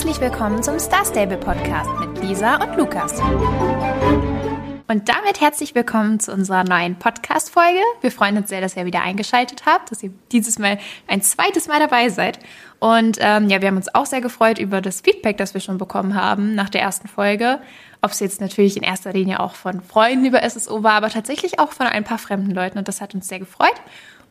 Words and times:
herzlich 0.00 0.20
willkommen 0.22 0.62
zum 0.62 0.78
Star 0.78 1.04
Stable 1.04 1.36
Podcast 1.36 1.90
mit 2.00 2.22
Lisa 2.22 2.56
und 2.64 2.74
Lukas. 2.78 3.20
Und 3.20 5.10
damit 5.10 5.42
herzlich 5.42 5.74
willkommen 5.74 6.18
zu 6.18 6.32
unserer 6.32 6.64
neuen 6.64 6.98
Podcast-Folge. 6.98 7.80
Wir 8.00 8.10
freuen 8.10 8.38
uns 8.38 8.48
sehr, 8.48 8.62
dass 8.62 8.78
ihr 8.78 8.86
wieder 8.86 9.02
eingeschaltet 9.02 9.64
habt, 9.66 9.90
dass 9.90 10.02
ihr 10.02 10.10
dieses 10.32 10.58
Mal 10.58 10.78
ein 11.06 11.20
zweites 11.20 11.68
Mal 11.68 11.80
dabei 11.80 12.08
seid. 12.08 12.38
Und 12.78 13.18
ähm, 13.20 13.50
ja, 13.50 13.60
wir 13.60 13.68
haben 13.68 13.76
uns 13.76 13.94
auch 13.94 14.06
sehr 14.06 14.22
gefreut 14.22 14.58
über 14.58 14.80
das 14.80 15.02
Feedback, 15.02 15.36
das 15.36 15.52
wir 15.52 15.60
schon 15.60 15.76
bekommen 15.76 16.14
haben 16.14 16.54
nach 16.54 16.70
der 16.70 16.80
ersten 16.80 17.06
Folge. 17.06 17.60
Ob 18.00 18.12
es 18.12 18.20
jetzt 18.20 18.40
natürlich 18.40 18.78
in 18.78 18.82
erster 18.82 19.12
Linie 19.12 19.40
auch 19.40 19.52
von 19.52 19.82
Freunden 19.82 20.24
über 20.24 20.48
SSO 20.48 20.82
war, 20.82 20.94
aber 20.94 21.10
tatsächlich 21.10 21.58
auch 21.58 21.72
von 21.72 21.86
ein 21.86 22.04
paar 22.04 22.16
fremden 22.16 22.52
Leuten. 22.52 22.78
Und 22.78 22.88
das 22.88 23.02
hat 23.02 23.14
uns 23.14 23.28
sehr 23.28 23.40
gefreut. 23.40 23.68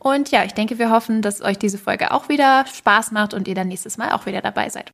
Und 0.00 0.32
ja, 0.32 0.42
ich 0.42 0.54
denke, 0.54 0.80
wir 0.80 0.90
hoffen, 0.90 1.22
dass 1.22 1.40
euch 1.40 1.60
diese 1.60 1.78
Folge 1.78 2.10
auch 2.10 2.28
wieder 2.28 2.66
Spaß 2.66 3.12
macht 3.12 3.34
und 3.34 3.46
ihr 3.46 3.54
dann 3.54 3.68
nächstes 3.68 3.98
Mal 3.98 4.10
auch 4.10 4.26
wieder 4.26 4.40
dabei 4.40 4.68
seid. 4.68 4.90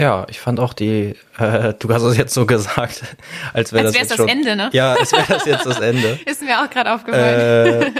Ja, 0.00 0.26
ich 0.28 0.40
fand 0.40 0.58
auch 0.58 0.72
die, 0.72 1.14
äh, 1.38 1.74
du 1.78 1.94
hast 1.94 2.02
es 2.02 2.16
jetzt 2.16 2.34
so 2.34 2.46
gesagt, 2.46 3.04
als 3.52 3.72
wäre 3.72 3.84
das, 3.84 3.94
jetzt 3.94 4.10
das 4.10 4.16
schon, 4.16 4.28
Ende, 4.28 4.56
ne? 4.56 4.70
Ja, 4.72 4.94
als 4.94 5.12
wäre 5.12 5.24
das 5.28 5.44
jetzt 5.44 5.66
das 5.66 5.78
Ende. 5.78 6.18
Ist 6.26 6.42
mir 6.42 6.60
auch 6.60 6.68
gerade 6.68 6.92
aufgefallen. 6.92 7.82
Äh, 7.82 7.90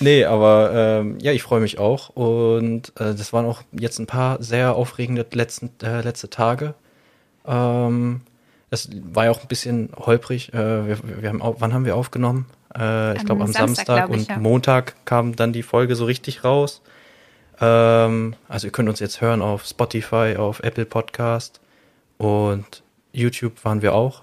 nee, 0.00 0.24
aber 0.24 0.70
ähm, 0.74 1.18
ja, 1.20 1.32
ich 1.32 1.42
freue 1.42 1.60
mich 1.60 1.78
auch 1.78 2.08
und 2.10 2.88
äh, 2.98 3.14
das 3.14 3.34
waren 3.34 3.44
auch 3.44 3.62
jetzt 3.72 3.98
ein 3.98 4.06
paar 4.06 4.42
sehr 4.42 4.74
aufregende 4.74 5.26
letzten, 5.32 5.70
äh, 5.82 6.00
letzte 6.00 6.30
Tage. 6.30 6.72
Ähm, 7.46 8.22
es 8.70 8.88
war 9.12 9.26
ja 9.26 9.30
auch 9.30 9.42
ein 9.42 9.48
bisschen 9.48 9.90
holprig. 9.94 10.54
Äh, 10.54 10.86
wir, 10.86 10.98
wir 11.20 11.28
haben, 11.28 11.42
wann 11.42 11.74
haben 11.74 11.84
wir 11.84 11.96
aufgenommen? 11.96 12.46
Äh, 12.74 13.16
ich 13.18 13.26
glaube 13.26 13.42
am 13.42 13.52
Samstag, 13.52 13.86
Samstag 13.86 14.06
glaub 14.06 14.16
ich, 14.16 14.22
und 14.22 14.28
ja. 14.30 14.38
Montag 14.38 14.94
kam 15.04 15.36
dann 15.36 15.52
die 15.52 15.62
Folge 15.62 15.96
so 15.96 16.06
richtig 16.06 16.44
raus. 16.44 16.80
Ähm, 17.60 18.34
also 18.48 18.66
ihr 18.66 18.72
könnt 18.72 18.88
uns 18.88 19.00
jetzt 19.00 19.20
hören 19.20 19.42
auf 19.42 19.64
Spotify, 19.64 20.36
auf 20.38 20.60
Apple 20.60 20.84
Podcast 20.84 21.60
und 22.18 22.82
YouTube 23.12 23.64
waren 23.64 23.82
wir 23.82 23.94
auch. 23.94 24.22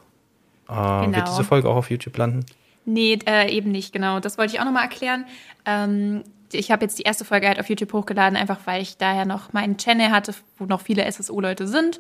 Ähm, 0.69 1.11
genau. 1.11 1.17
Wird 1.17 1.27
diese 1.27 1.44
Folge 1.44 1.69
auch 1.69 1.75
auf 1.75 1.89
YouTube 1.89 2.17
landen? 2.17 2.45
Nee, 2.85 3.19
äh, 3.27 3.52
eben 3.52 3.72
nicht, 3.72 3.94
genau. 3.94 4.19
Das 4.19 4.38
wollte 4.38 4.53
ich 4.53 4.59
auch 4.59 4.66
nochmal 4.66 4.83
erklären. 4.83 5.25
Ähm, 5.66 6.23
ich 6.52 6.72
habe 6.72 6.83
jetzt 6.85 6.97
die 6.97 7.03
erste 7.03 7.25
Folge 7.25 7.47
halt 7.47 7.59
auf 7.59 7.69
YouTube 7.69 7.94
hochgeladen, 7.94 8.38
einfach 8.38 8.59
weil 8.66 8.81
ich 8.81 8.97
daher 8.97 9.25
noch 9.25 9.53
meinen 9.53 9.77
Channel 9.77 10.09
hatte, 10.11 10.33
wo 10.57 10.66
noch 10.66 10.81
viele 10.81 11.09
SSO-Leute 11.09 11.67
sind 11.67 12.00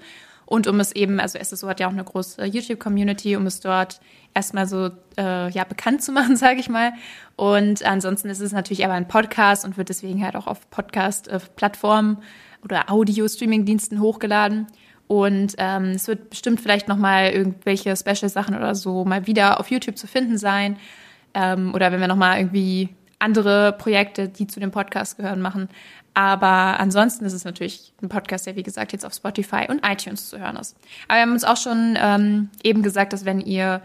und 0.49 0.65
um 0.65 0.79
es 0.79 0.91
eben, 0.93 1.19
also 1.19 1.37
SSO 1.37 1.67
hat 1.67 1.79
ja 1.79 1.85
auch 1.85 1.91
eine 1.91 2.03
große 2.03 2.43
YouTube-Community, 2.43 3.35
um 3.35 3.45
es 3.45 3.59
dort 3.59 3.99
erstmal 4.33 4.65
so 4.65 4.89
äh, 5.15 5.47
ja 5.51 5.63
bekannt 5.63 6.01
zu 6.01 6.11
machen, 6.19 6.37
sage 6.37 6.59
ich 6.59 6.69
mal. 6.69 6.91
Und 7.35 7.85
ansonsten 7.85 8.29
ist 8.31 8.39
es 8.39 8.51
natürlich 8.51 8.83
aber 8.83 8.95
ein 8.95 9.07
Podcast 9.07 9.63
und 9.63 9.77
wird 9.77 9.89
deswegen 9.89 10.23
halt 10.23 10.35
auch 10.35 10.47
auf 10.47 10.67
Podcast-Plattformen 10.71 12.23
oder 12.63 12.89
Audio-Streaming-Diensten 12.89 13.99
hochgeladen. 13.99 14.65
Und 15.05 15.53
ähm, 15.59 15.91
es 15.91 16.07
wird 16.07 16.31
bestimmt 16.31 16.59
vielleicht 16.61 16.87
noch 16.87 16.97
mal 16.97 17.29
irgendwelche 17.29 17.95
Special-Sachen 17.95 18.55
oder 18.55 18.73
so 18.73 19.05
mal 19.05 19.27
wieder 19.27 19.59
auf 19.59 19.69
YouTube 19.69 19.99
zu 19.99 20.07
finden 20.07 20.39
sein. 20.39 20.77
Ähm, 21.35 21.75
oder 21.75 21.91
wenn 21.91 21.99
wir 21.99 22.07
noch 22.07 22.15
mal 22.15 22.39
irgendwie 22.39 22.89
andere 23.19 23.73
Projekte, 23.73 24.29
die 24.29 24.47
zu 24.47 24.59
dem 24.59 24.71
Podcast 24.71 25.17
gehören, 25.17 25.41
machen. 25.41 25.69
Aber 26.13 26.79
ansonsten 26.79 27.25
ist 27.25 27.33
es 27.33 27.45
natürlich 27.45 27.93
ein 28.01 28.09
Podcast, 28.09 28.45
der 28.45 28.55
wie 28.55 28.63
gesagt 28.63 28.91
jetzt 28.93 29.05
auf 29.05 29.13
Spotify 29.13 29.67
und 29.69 29.85
iTunes 29.85 30.29
zu 30.29 30.39
hören 30.39 30.55
ist. 30.55 30.75
Aber 31.07 31.17
wir 31.17 31.21
haben 31.21 31.33
uns 31.33 31.43
auch 31.43 31.57
schon 31.57 31.97
ähm, 32.01 32.49
eben 32.63 32.81
gesagt, 32.81 33.13
dass 33.13 33.25
wenn 33.25 33.39
ihr 33.39 33.81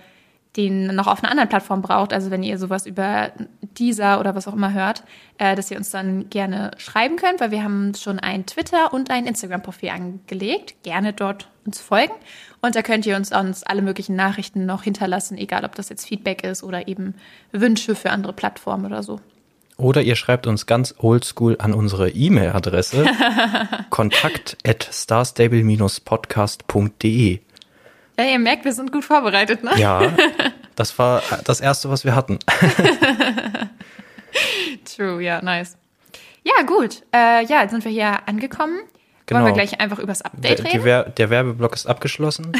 den 0.56 0.86
noch 0.94 1.08
auf 1.08 1.22
einer 1.22 1.30
anderen 1.30 1.48
Plattform 1.48 1.82
braucht, 1.82 2.12
also 2.12 2.30
wenn 2.30 2.42
ihr 2.42 2.58
sowas 2.58 2.86
über 2.86 3.32
dieser 3.76 4.20
oder 4.20 4.34
was 4.34 4.46
auch 4.46 4.54
immer 4.54 4.72
hört, 4.72 5.02
äh, 5.38 5.56
dass 5.56 5.70
ihr 5.70 5.76
uns 5.76 5.90
dann 5.90 6.30
gerne 6.30 6.70
schreiben 6.78 7.16
könnt, 7.16 7.40
weil 7.40 7.50
wir 7.50 7.64
haben 7.64 7.92
schon 7.94 8.20
ein 8.20 8.46
Twitter 8.46 8.92
und 8.92 9.10
ein 9.10 9.26
Instagram-Profil 9.26 9.90
angelegt. 9.90 10.76
Gerne 10.84 11.12
dort 11.12 11.48
uns 11.66 11.80
folgen. 11.80 12.14
Und 12.60 12.76
da 12.76 12.82
könnt 12.82 13.06
ihr 13.06 13.16
uns, 13.16 13.32
uns 13.32 13.64
alle 13.64 13.82
möglichen 13.82 14.14
Nachrichten 14.16 14.66
noch 14.66 14.84
hinterlassen, 14.84 15.36
egal 15.38 15.64
ob 15.64 15.74
das 15.74 15.88
jetzt 15.88 16.06
Feedback 16.06 16.44
ist 16.44 16.62
oder 16.62 16.86
eben 16.88 17.14
Wünsche 17.52 17.96
für 17.96 18.10
andere 18.10 18.32
Plattformen 18.32 18.86
oder 18.86 19.02
so. 19.02 19.20
Oder 19.76 20.02
ihr 20.02 20.14
schreibt 20.14 20.46
uns 20.46 20.66
ganz 20.66 20.94
oldschool 20.98 21.56
an 21.58 21.74
unsere 21.74 22.10
E-Mail-Adresse 22.10 23.06
kontakt 23.90 24.56
at 24.64 24.88
starstable-podcast.de. 24.92 27.40
Ja, 28.18 28.24
ihr 28.24 28.38
merkt, 28.38 28.64
wir 28.64 28.72
sind 28.72 28.92
gut 28.92 29.04
vorbereitet, 29.04 29.64
ne? 29.64 29.72
Ja, 29.76 30.12
das 30.76 30.98
war 30.98 31.22
das 31.44 31.60
Erste, 31.60 31.90
was 31.90 32.04
wir 32.04 32.14
hatten. 32.14 32.38
True, 34.84 35.22
ja, 35.22 35.42
nice. 35.42 35.76
Ja, 36.42 36.62
gut. 36.64 37.02
Äh, 37.12 37.44
ja, 37.46 37.62
jetzt 37.62 37.70
sind 37.70 37.84
wir 37.84 37.92
hier 37.92 38.28
angekommen. 38.28 38.80
Genau. 39.26 39.40
Wollen 39.40 39.50
wir 39.50 39.54
gleich 39.54 39.80
einfach 39.80 39.98
übers 39.98 40.22
Update 40.22 40.64
reden? 40.64 40.84
Der, 40.84 41.08
der 41.08 41.30
Werbeblock 41.30 41.74
ist 41.74 41.86
abgeschlossen. 41.86 42.52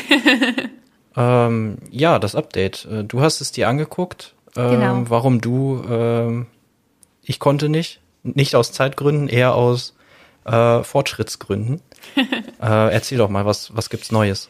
ähm, 1.17 1.77
ja, 1.91 2.19
das 2.19 2.35
Update. 2.35 2.87
Äh, 2.91 3.05
du 3.05 3.21
hast 3.21 3.41
es 3.41 3.53
dir 3.53 3.69
angeguckt. 3.69 4.35
Ähm, 4.57 4.71
genau. 4.71 5.11
Warum 5.11 5.41
du 5.41 5.85
ähm, 5.89 6.47
ich 7.25 7.39
konnte 7.39 7.69
nicht. 7.69 8.01
Nicht 8.23 8.55
aus 8.55 8.73
Zeitgründen, 8.73 9.29
eher 9.29 9.55
aus 9.55 9.95
äh, 10.45 10.83
Fortschrittsgründen. 10.83 11.81
äh, 12.17 12.93
erzähl 12.93 13.19
doch 13.19 13.29
mal, 13.29 13.45
was, 13.45 13.77
was 13.77 13.91
gibt's 13.91 14.13
Neues? 14.13 14.49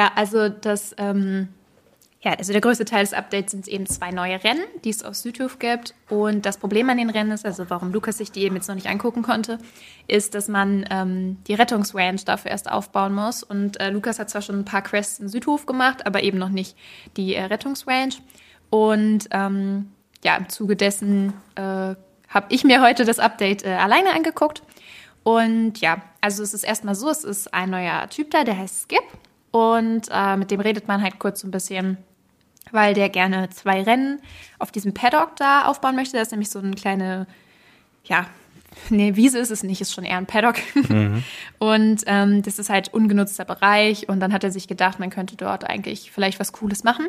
Ja, 0.00 0.12
also 0.14 0.48
das, 0.48 0.94
ähm, 0.96 1.48
ja, 2.22 2.32
also 2.32 2.52
der 2.52 2.62
größte 2.62 2.86
Teil 2.86 3.04
des 3.04 3.12
Updates 3.12 3.50
sind 3.50 3.68
eben 3.68 3.84
zwei 3.84 4.12
neue 4.12 4.42
Rennen, 4.42 4.64
die 4.82 4.88
es 4.88 5.04
auf 5.04 5.14
Südhof 5.14 5.58
gibt. 5.58 5.94
Und 6.08 6.46
das 6.46 6.56
Problem 6.56 6.88
an 6.88 6.96
den 6.96 7.10
Rennen 7.10 7.32
ist, 7.32 7.44
also 7.44 7.68
warum 7.68 7.92
Lukas 7.92 8.16
sich 8.16 8.32
die 8.32 8.44
eben 8.44 8.54
jetzt 8.56 8.66
noch 8.66 8.76
nicht 8.76 8.88
angucken 8.88 9.20
konnte, 9.20 9.58
ist, 10.06 10.34
dass 10.34 10.48
man 10.48 10.86
ähm, 10.88 11.36
die 11.46 11.52
Rettungsrange 11.52 12.24
dafür 12.24 12.50
erst 12.50 12.72
aufbauen 12.72 13.12
muss. 13.12 13.42
Und 13.42 13.78
äh, 13.78 13.90
Lukas 13.90 14.18
hat 14.18 14.30
zwar 14.30 14.40
schon 14.40 14.60
ein 14.60 14.64
paar 14.64 14.80
Quests 14.80 15.20
in 15.20 15.28
Südhof 15.28 15.66
gemacht, 15.66 16.06
aber 16.06 16.22
eben 16.22 16.38
noch 16.38 16.48
nicht 16.48 16.78
die 17.18 17.34
äh, 17.34 17.44
Rettungsrange. 17.44 18.14
Und 18.70 19.28
ähm, 19.32 19.90
ja, 20.24 20.34
im 20.36 20.48
Zuge 20.48 20.76
dessen 20.76 21.34
äh, 21.56 21.60
habe 21.62 22.46
ich 22.48 22.64
mir 22.64 22.80
heute 22.80 23.04
das 23.04 23.18
Update 23.18 23.66
äh, 23.66 23.74
alleine 23.74 24.14
angeguckt. 24.14 24.62
Und 25.24 25.78
ja, 25.82 26.00
also 26.22 26.42
es 26.42 26.54
ist 26.54 26.64
erstmal 26.64 26.94
so, 26.94 27.10
es 27.10 27.22
ist 27.22 27.52
ein 27.52 27.68
neuer 27.68 28.08
Typ 28.08 28.30
da, 28.30 28.44
der 28.44 28.56
heißt 28.56 28.84
Skip. 28.84 29.02
Und 29.50 30.08
äh, 30.10 30.36
mit 30.36 30.50
dem 30.50 30.60
redet 30.60 30.88
man 30.88 31.02
halt 31.02 31.18
kurz 31.18 31.40
so 31.40 31.48
ein 31.48 31.50
bisschen, 31.50 31.98
weil 32.70 32.94
der 32.94 33.08
gerne 33.08 33.50
zwei 33.50 33.82
Rennen 33.82 34.20
auf 34.58 34.70
diesem 34.70 34.94
Paddock 34.94 35.36
da 35.36 35.64
aufbauen 35.64 35.96
möchte. 35.96 36.16
Das 36.16 36.28
ist 36.28 36.32
nämlich 36.32 36.50
so 36.50 36.60
eine 36.60 36.74
kleine, 36.74 37.26
ja, 38.04 38.26
nee, 38.90 39.16
Wiese 39.16 39.38
ist 39.38 39.50
es 39.50 39.62
nicht, 39.62 39.80
ist 39.80 39.92
schon 39.92 40.04
eher 40.04 40.18
ein 40.18 40.26
Paddock. 40.26 40.56
Mhm. 40.74 41.24
Und 41.58 42.02
ähm, 42.06 42.42
das 42.42 42.58
ist 42.58 42.70
halt 42.70 42.92
ungenutzter 42.94 43.44
Bereich. 43.44 44.08
Und 44.08 44.20
dann 44.20 44.32
hat 44.32 44.44
er 44.44 44.50
sich 44.50 44.68
gedacht, 44.68 45.00
man 45.00 45.10
könnte 45.10 45.36
dort 45.36 45.68
eigentlich 45.68 46.10
vielleicht 46.12 46.38
was 46.40 46.52
Cooles 46.52 46.84
machen. 46.84 47.06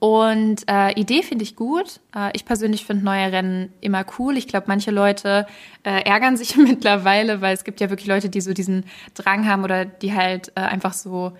Und 0.00 0.62
äh, 0.66 0.92
Idee 0.98 1.22
finde 1.22 1.44
ich 1.44 1.56
gut. 1.56 2.00
Äh, 2.16 2.30
ich 2.32 2.46
persönlich 2.46 2.86
finde 2.86 3.04
neue 3.04 3.30
Rennen 3.32 3.70
immer 3.82 4.04
cool. 4.18 4.38
Ich 4.38 4.48
glaube, 4.48 4.64
manche 4.66 4.90
Leute 4.90 5.46
äh, 5.84 6.02
ärgern 6.04 6.38
sich 6.38 6.56
mittlerweile, 6.56 7.42
weil 7.42 7.54
es 7.54 7.64
gibt 7.64 7.80
ja 7.80 7.90
wirklich 7.90 8.08
Leute, 8.08 8.30
die 8.30 8.40
so 8.40 8.54
diesen 8.54 8.86
Drang 9.14 9.46
haben 9.46 9.62
oder 9.62 9.84
die 9.84 10.14
halt 10.14 10.52
äh, 10.54 10.60
einfach 10.60 10.94
so 10.94 11.32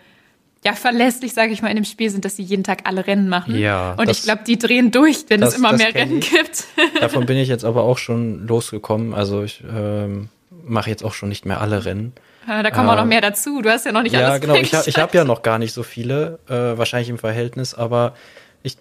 ja 0.64 0.74
verlässlich, 0.74 1.32
sage 1.32 1.52
ich 1.52 1.62
mal, 1.62 1.68
in 1.68 1.76
dem 1.76 1.84
Spiel 1.84 2.10
sind, 2.10 2.24
dass 2.24 2.36
sie 2.36 2.42
jeden 2.42 2.64
Tag 2.64 2.82
alle 2.84 3.06
Rennen 3.06 3.28
machen. 3.28 3.58
Ja. 3.58 3.94
Und 3.94 4.08
das, 4.08 4.18
ich 4.18 4.24
glaube, 4.24 4.42
die 4.46 4.58
drehen 4.58 4.90
durch, 4.90 5.24
wenn 5.28 5.40
das, 5.40 5.50
es 5.50 5.58
immer 5.58 5.72
mehr 5.72 5.94
Rennen 5.94 6.18
ich. 6.18 6.30
gibt. 6.30 6.64
Davon 7.00 7.26
bin 7.26 7.36
ich 7.36 7.48
jetzt 7.48 7.64
aber 7.64 7.82
auch 7.82 7.98
schon 7.98 8.46
losgekommen. 8.46 9.14
Also 9.14 9.42
ich 9.42 9.62
ähm, 9.74 10.28
mache 10.64 10.90
jetzt 10.90 11.04
auch 11.04 11.14
schon 11.14 11.28
nicht 11.28 11.46
mehr 11.46 11.60
alle 11.60 11.84
Rennen. 11.84 12.12
Da 12.46 12.70
kommen 12.70 12.88
äh, 12.88 12.92
auch 12.92 12.96
noch 12.96 13.02
ähm, 13.02 13.08
mehr 13.08 13.20
dazu. 13.20 13.62
Du 13.62 13.70
hast 13.70 13.86
ja 13.86 13.92
noch 13.92 14.02
nicht 14.02 14.12
ja, 14.12 14.20
alles. 14.20 14.32
Ja, 14.32 14.38
genau. 14.38 14.54
Ich, 14.54 14.72
ich 14.72 14.98
habe 14.98 15.16
ja 15.16 15.24
noch 15.24 15.42
gar 15.42 15.58
nicht 15.58 15.72
so 15.72 15.82
viele, 15.82 16.38
äh, 16.48 16.78
wahrscheinlich 16.78 17.08
im 17.08 17.18
Verhältnis, 17.18 17.74
aber 17.74 18.14
ich 18.62 18.76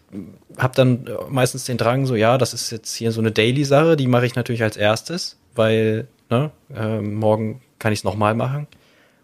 habe 0.58 0.76
dann 0.76 1.10
meistens 1.30 1.66
den 1.66 1.78
Drang, 1.78 2.06
so 2.06 2.16
ja, 2.16 2.38
das 2.38 2.54
ist 2.54 2.72
jetzt 2.72 2.94
hier 2.96 3.12
so 3.12 3.22
eine 3.22 3.32
Daily-Sache, 3.32 3.96
die 3.96 4.08
mache 4.08 4.26
ich 4.26 4.36
natürlich 4.36 4.64
als 4.64 4.76
erstes, 4.76 5.38
weil 5.56 6.08
ne, 6.30 6.52
äh, 6.76 7.00
morgen 7.00 7.62
kann 7.80 7.94
ich 7.94 8.00
es 8.00 8.04
nochmal 8.04 8.36
machen. 8.36 8.68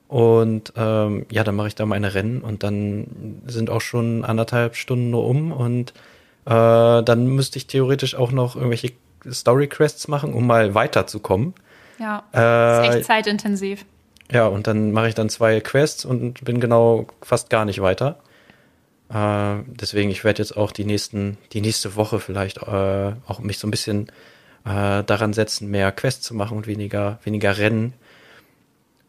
Und 0.08 0.74
ähm, 0.76 1.26
ja, 1.32 1.44
dann 1.44 1.56
mache 1.56 1.70
ich 1.70 1.76
da 1.76 1.86
meine 1.86 2.14
Rennen 2.14 2.42
und 2.42 2.64
dann 2.64 3.42
sind 3.48 3.70
auch 3.70 3.82
schon 3.82 4.24
anderthalb 4.24 4.76
Stunden 4.76 5.10
nur 5.10 5.26
um 5.26 5.52
und 5.52 5.94
äh, 6.46 7.04
dann 7.04 7.28
müsste 7.28 7.58
ich 7.58 7.66
theoretisch 7.66 8.14
auch 8.14 8.32
noch 8.32 8.56
irgendwelche 8.56 8.92
Story-Quests 9.28 10.08
machen, 10.08 10.34
um 10.34 10.46
mal 10.46 10.76
weiterzukommen. 10.76 11.56
Ja, 12.00 12.24
äh, 12.34 12.88
ist 12.88 12.96
echt 12.96 13.06
zeitintensiv. 13.06 13.86
Ja, 14.32 14.48
und 14.48 14.68
dann 14.68 14.92
mache 14.92 15.10
ich 15.10 15.16
dann 15.16 15.30
zwei 15.30 15.60
Quests 15.60 16.06
und 16.06 16.44
bin 16.44 16.60
genau 16.60 17.08
fast 17.22 17.50
gar 17.50 17.66
nicht 17.66 17.82
weiter. 17.82 18.18
Äh, 19.10 19.64
deswegen, 19.68 20.10
ich 20.10 20.24
werde 20.24 20.42
jetzt 20.42 20.58
auch 20.58 20.72
die 20.72 20.86
nächsten, 20.86 21.38
die 21.54 21.62
nächste 21.62 21.96
Woche 21.96 22.20
vielleicht 22.20 22.58
äh, 22.58 23.14
auch 23.28 23.40
mich 23.40 23.60
so 23.60 23.68
ein 23.68 23.72
bisschen 23.72 24.08
äh, 24.66 25.04
daran 25.04 25.34
setzen, 25.34 25.70
mehr 25.70 25.92
Quests 25.92 26.26
zu 26.26 26.34
machen 26.34 26.58
und 26.58 26.68
weniger, 26.68 27.20
weniger 27.24 27.58
Rennen. 27.58 27.94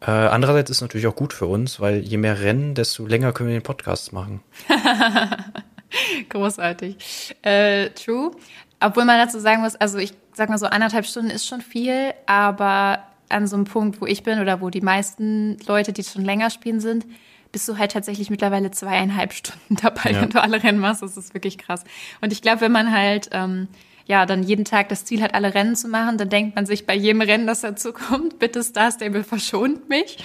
Äh, 0.01 0.11
andererseits 0.11 0.69
ist 0.69 0.77
es 0.77 0.81
natürlich 0.81 1.07
auch 1.07 1.15
gut 1.15 1.33
für 1.33 1.47
uns, 1.47 1.79
weil 1.79 1.99
je 1.99 2.17
mehr 2.17 2.39
Rennen, 2.41 2.75
desto 2.75 3.05
länger 3.07 3.33
können 3.33 3.49
wir 3.49 3.57
den 3.57 3.63
Podcast 3.63 4.13
machen. 4.13 4.41
Großartig. 6.29 7.35
Äh, 7.41 7.89
true. 7.91 8.31
Obwohl 8.79 9.05
man 9.05 9.17
dazu 9.17 9.39
sagen 9.39 9.61
muss, 9.61 9.75
also 9.75 9.97
ich 9.97 10.13
sag 10.33 10.49
mal 10.49 10.57
so 10.57 10.67
anderthalb 10.67 11.05
Stunden 11.05 11.31
ist 11.31 11.47
schon 11.47 11.61
viel, 11.61 12.13
aber 12.27 12.99
an 13.29 13.47
so 13.47 13.55
einem 13.55 13.65
Punkt, 13.65 13.99
wo 14.01 14.05
ich 14.05 14.23
bin 14.23 14.39
oder 14.39 14.61
wo 14.61 14.69
die 14.69 14.81
meisten 14.81 15.57
Leute, 15.67 15.93
die 15.93 16.03
schon 16.03 16.23
länger 16.23 16.49
spielen 16.49 16.79
sind, 16.79 17.05
bist 17.51 17.67
du 17.67 17.77
halt 17.77 17.91
tatsächlich 17.93 18.29
mittlerweile 18.29 18.69
zweieinhalb 18.71 19.33
Stunden 19.33 19.77
dabei, 19.81 20.11
Ja. 20.11 20.21
wenn 20.21 20.29
du 20.29 20.41
alle 20.41 20.61
Rennen 20.63 20.79
machst. 20.79 21.01
Das 21.01 21.17
ist 21.17 21.33
wirklich 21.33 21.57
krass. 21.57 21.83
Und 22.21 22.31
ich 22.31 22.41
glaube, 22.41 22.61
wenn 22.61 22.71
man 22.71 22.91
halt 22.91 23.29
ähm, 23.31 23.67
ja 24.07 24.25
dann 24.25 24.43
jeden 24.43 24.65
Tag 24.65 24.89
das 24.89 25.05
Ziel 25.05 25.21
hat, 25.21 25.33
alle 25.33 25.53
Rennen 25.53 25.75
zu 25.75 25.87
machen, 25.87 26.17
dann 26.17 26.29
denkt 26.29 26.55
man 26.55 26.65
sich 26.65 26.85
bei 26.85 26.95
jedem 26.95 27.21
Rennen, 27.21 27.47
das 27.47 27.61
dazu 27.61 27.93
kommt, 27.93 28.39
bitte 28.39 28.63
Star 28.63 28.91
Stable 28.91 29.23
verschont 29.23 29.89
mich. 29.89 30.17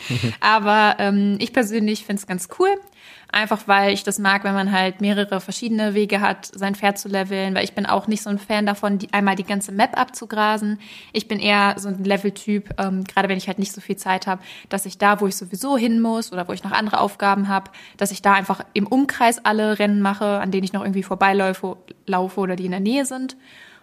Aber 0.40 0.96
ähm, 0.98 1.36
ich 1.40 1.52
persönlich 1.52 2.04
finde 2.04 2.20
es 2.20 2.26
ganz 2.26 2.48
cool. 2.58 2.70
Einfach 3.32 3.68
weil 3.68 3.92
ich 3.92 4.02
das 4.02 4.18
mag, 4.18 4.42
wenn 4.42 4.54
man 4.54 4.72
halt 4.72 5.00
mehrere 5.00 5.40
verschiedene 5.40 5.94
Wege 5.94 6.20
hat, 6.20 6.46
sein 6.46 6.74
Pferd 6.74 6.98
zu 6.98 7.08
leveln, 7.08 7.54
weil 7.54 7.62
ich 7.62 7.74
bin 7.74 7.86
auch 7.86 8.08
nicht 8.08 8.22
so 8.22 8.30
ein 8.30 8.40
Fan 8.40 8.66
davon, 8.66 8.98
die, 8.98 9.12
einmal 9.12 9.36
die 9.36 9.44
ganze 9.44 9.70
Map 9.70 9.96
abzugrasen. 9.96 10.80
Ich 11.12 11.28
bin 11.28 11.38
eher 11.38 11.76
so 11.78 11.88
ein 11.88 12.02
Leveltyp, 12.02 12.70
ähm, 12.78 13.04
gerade 13.04 13.28
wenn 13.28 13.38
ich 13.38 13.46
halt 13.46 13.60
nicht 13.60 13.72
so 13.72 13.80
viel 13.80 13.96
Zeit 13.96 14.26
habe, 14.26 14.42
dass 14.68 14.84
ich 14.84 14.98
da, 14.98 15.20
wo 15.20 15.28
ich 15.28 15.36
sowieso 15.36 15.76
hin 15.76 16.00
muss 16.00 16.32
oder 16.32 16.48
wo 16.48 16.52
ich 16.52 16.64
noch 16.64 16.72
andere 16.72 16.98
Aufgaben 17.00 17.46
habe, 17.46 17.70
dass 17.96 18.10
ich 18.10 18.20
da 18.20 18.32
einfach 18.32 18.64
im 18.72 18.86
Umkreis 18.86 19.44
alle 19.44 19.78
Rennen 19.78 20.00
mache, 20.00 20.40
an 20.40 20.50
denen 20.50 20.64
ich 20.64 20.72
noch 20.72 20.82
irgendwie 20.82 21.04
vorbeiläufe 21.04 21.76
laufe 22.06 22.40
oder 22.40 22.56
die 22.56 22.64
in 22.64 22.72
der 22.72 22.80
Nähe 22.80 23.04
sind. 23.04 23.36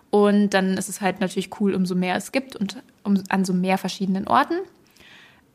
Und 0.10 0.50
dann 0.50 0.78
ist 0.78 0.90
es 0.90 1.00
halt 1.00 1.22
natürlich 1.22 1.50
cool, 1.60 1.74
umso 1.74 1.96
mehr 1.96 2.16
es 2.16 2.32
gibt 2.32 2.56
und 2.56 2.82
um, 3.04 3.24
an 3.30 3.46
so 3.46 3.54
mehr 3.54 3.78
verschiedenen 3.78 4.28
Orten. 4.28 4.56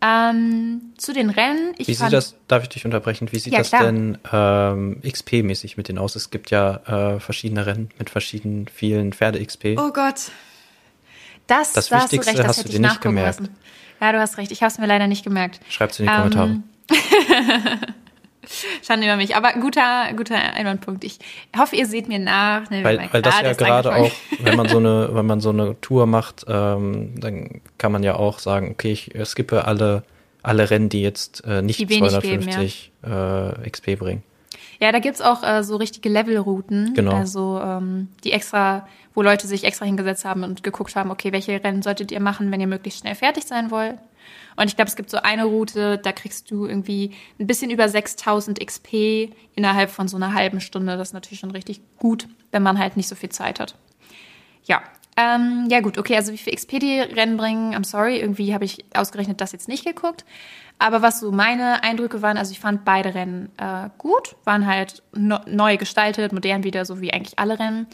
Ähm, 0.04 0.92
zu 0.98 1.12
den 1.12 1.30
Rennen. 1.30 1.74
Ich 1.78 1.86
Wie 1.86 1.94
sieht 1.94 2.12
das, 2.12 2.34
darf 2.48 2.64
ich 2.64 2.68
dich 2.70 2.84
unterbrechen, 2.84 3.28
wie 3.30 3.38
sieht 3.38 3.52
Ja, 3.52 3.60
das 3.60 3.68
klar. 3.68 3.84
denn 3.84 4.18
ähm, 4.32 5.00
XP-mäßig 5.04 5.76
mit 5.76 5.86
denen 5.88 5.98
aus? 5.98 6.16
Es 6.16 6.30
gibt 6.30 6.50
ja 6.50 7.14
äh, 7.14 7.20
verschiedene 7.20 7.64
Rennen 7.66 7.90
mit 7.98 8.10
verschiedenen 8.10 8.66
vielen 8.66 9.12
Pferde-XP. 9.12 9.76
Oh 9.78 9.92
Gott. 9.92 10.32
Das, 11.46 11.72
Das 11.72 11.88
da 11.88 11.96
hast 11.96 12.12
du 12.12 12.16
Wichtigste 12.16 12.30
recht, 12.30 12.38
das 12.40 12.46
hast 12.48 12.64
du 12.64 12.68
dir 12.68 12.80
nicht 12.80 13.00
gemerkt. 13.00 13.40
müssen. 13.40 13.54
Ja, 14.00 14.10
du 14.12 14.18
hast 14.18 14.38
recht. 14.38 14.50
Ich 14.50 14.62
habe 14.62 14.72
es 14.72 14.78
mir 14.78 14.86
leider 14.86 15.06
nicht 15.06 15.22
gemerkt. 15.22 15.60
Schreibt 15.68 15.98
in 16.00 16.06
die 16.06 16.12
Ähm, 16.12 16.16
Kommentare. 16.32 16.62
Schande 18.82 19.06
über 19.06 19.16
mich. 19.16 19.36
Aber 19.36 19.52
guter, 19.54 20.12
guter 20.16 20.36
Einwandpunkt. 20.36 21.04
Ich 21.04 21.18
hoffe, 21.56 21.76
ihr 21.76 21.86
seht 21.86 22.08
mir 22.08 22.18
nach. 22.18 22.70
Ne, 22.70 22.84
Weil, 22.84 23.08
weil 23.10 23.22
das 23.22 23.40
ja 23.40 23.52
gerade 23.52 23.94
auch, 23.94 24.10
wenn 24.40 24.56
man 24.56 24.68
so 24.68 24.78
eine, 24.78 25.10
wenn 25.12 25.26
man 25.26 25.40
so 25.40 25.50
eine 25.50 25.80
Tour 25.80 26.06
macht, 26.06 26.44
ähm, 26.48 27.14
dann 27.20 27.60
kann 27.78 27.92
man 27.92 28.02
ja 28.02 28.16
auch 28.16 28.38
sagen, 28.38 28.70
okay, 28.70 28.92
ich 28.92 29.10
skippe 29.24 29.64
alle, 29.64 30.04
alle 30.42 30.70
Rennen, 30.70 30.88
die 30.88 31.02
jetzt 31.02 31.44
äh, 31.46 31.62
nicht 31.62 31.80
Die 31.80 31.88
wenig 31.88 32.10
250 32.10 32.92
äh, 33.02 33.70
XP 33.70 33.98
bringen. 33.98 34.22
Ja, 34.80 34.90
da 34.90 34.98
gibt's 34.98 35.20
auch 35.20 35.44
äh, 35.44 35.62
so 35.62 35.76
richtige 35.76 36.08
Levelrouten. 36.08 36.94
Genau. 36.94 37.12
Also 37.12 37.60
ähm, 37.64 38.08
die 38.24 38.32
extra, 38.32 38.88
wo 39.14 39.22
Leute 39.22 39.46
sich 39.46 39.62
extra 39.62 39.84
hingesetzt 39.84 40.24
haben 40.24 40.42
und 40.42 40.64
geguckt 40.64 40.96
haben, 40.96 41.12
okay, 41.12 41.32
welche 41.32 41.62
Rennen 41.62 41.82
solltet 41.82 42.10
ihr 42.10 42.18
machen, 42.18 42.50
wenn 42.50 42.60
ihr 42.60 42.66
möglichst 42.66 43.00
schnell 43.00 43.14
fertig 43.14 43.44
sein 43.44 43.70
wollt. 43.70 43.98
Und 44.56 44.68
ich 44.68 44.76
glaube, 44.76 44.88
es 44.88 44.96
gibt 44.96 45.10
so 45.10 45.18
eine 45.18 45.44
Route, 45.44 45.98
da 45.98 46.12
kriegst 46.12 46.50
du 46.50 46.66
irgendwie 46.66 47.12
ein 47.38 47.46
bisschen 47.46 47.70
über 47.70 47.88
6000 47.88 48.64
XP 48.64 49.30
innerhalb 49.54 49.90
von 49.90 50.08
so 50.08 50.16
einer 50.16 50.34
halben 50.34 50.60
Stunde. 50.60 50.96
Das 50.96 51.08
ist 51.08 51.14
natürlich 51.14 51.40
schon 51.40 51.50
richtig 51.50 51.80
gut, 51.98 52.28
wenn 52.50 52.62
man 52.62 52.78
halt 52.78 52.96
nicht 52.96 53.08
so 53.08 53.14
viel 53.14 53.30
Zeit 53.30 53.60
hat. 53.60 53.76
Ja. 54.64 54.82
Ähm, 55.14 55.68
ja 55.70 55.80
gut, 55.80 55.98
okay, 55.98 56.16
also 56.16 56.32
wie 56.32 56.38
viel 56.38 56.54
XP 56.54 56.80
die 56.80 56.98
Rennen 56.98 57.36
bringen, 57.36 57.74
I'm 57.74 57.84
sorry, 57.84 58.18
irgendwie 58.18 58.54
habe 58.54 58.64
ich 58.64 58.82
ausgerechnet 58.94 59.42
das 59.42 59.52
jetzt 59.52 59.68
nicht 59.68 59.84
geguckt. 59.84 60.24
Aber 60.78 61.02
was 61.02 61.20
so 61.20 61.30
meine 61.30 61.82
Eindrücke 61.84 62.22
waren, 62.22 62.38
also 62.38 62.50
ich 62.52 62.60
fand 62.60 62.86
beide 62.86 63.14
Rennen 63.14 63.52
äh, 63.58 63.90
gut, 63.98 64.36
waren 64.44 64.66
halt 64.66 65.02
no 65.12 65.38
neu 65.46 65.76
gestaltet, 65.76 66.32
modern 66.32 66.64
wieder, 66.64 66.86
so 66.86 67.02
wie 67.02 67.12
eigentlich 67.12 67.38
alle 67.38 67.58
Rennen. 67.58 67.86